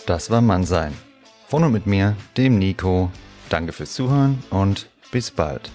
[0.05, 0.93] Das war Mannsein.
[1.47, 3.11] Von und mit mir, dem Nico.
[3.49, 5.71] Danke fürs Zuhören und bis bald.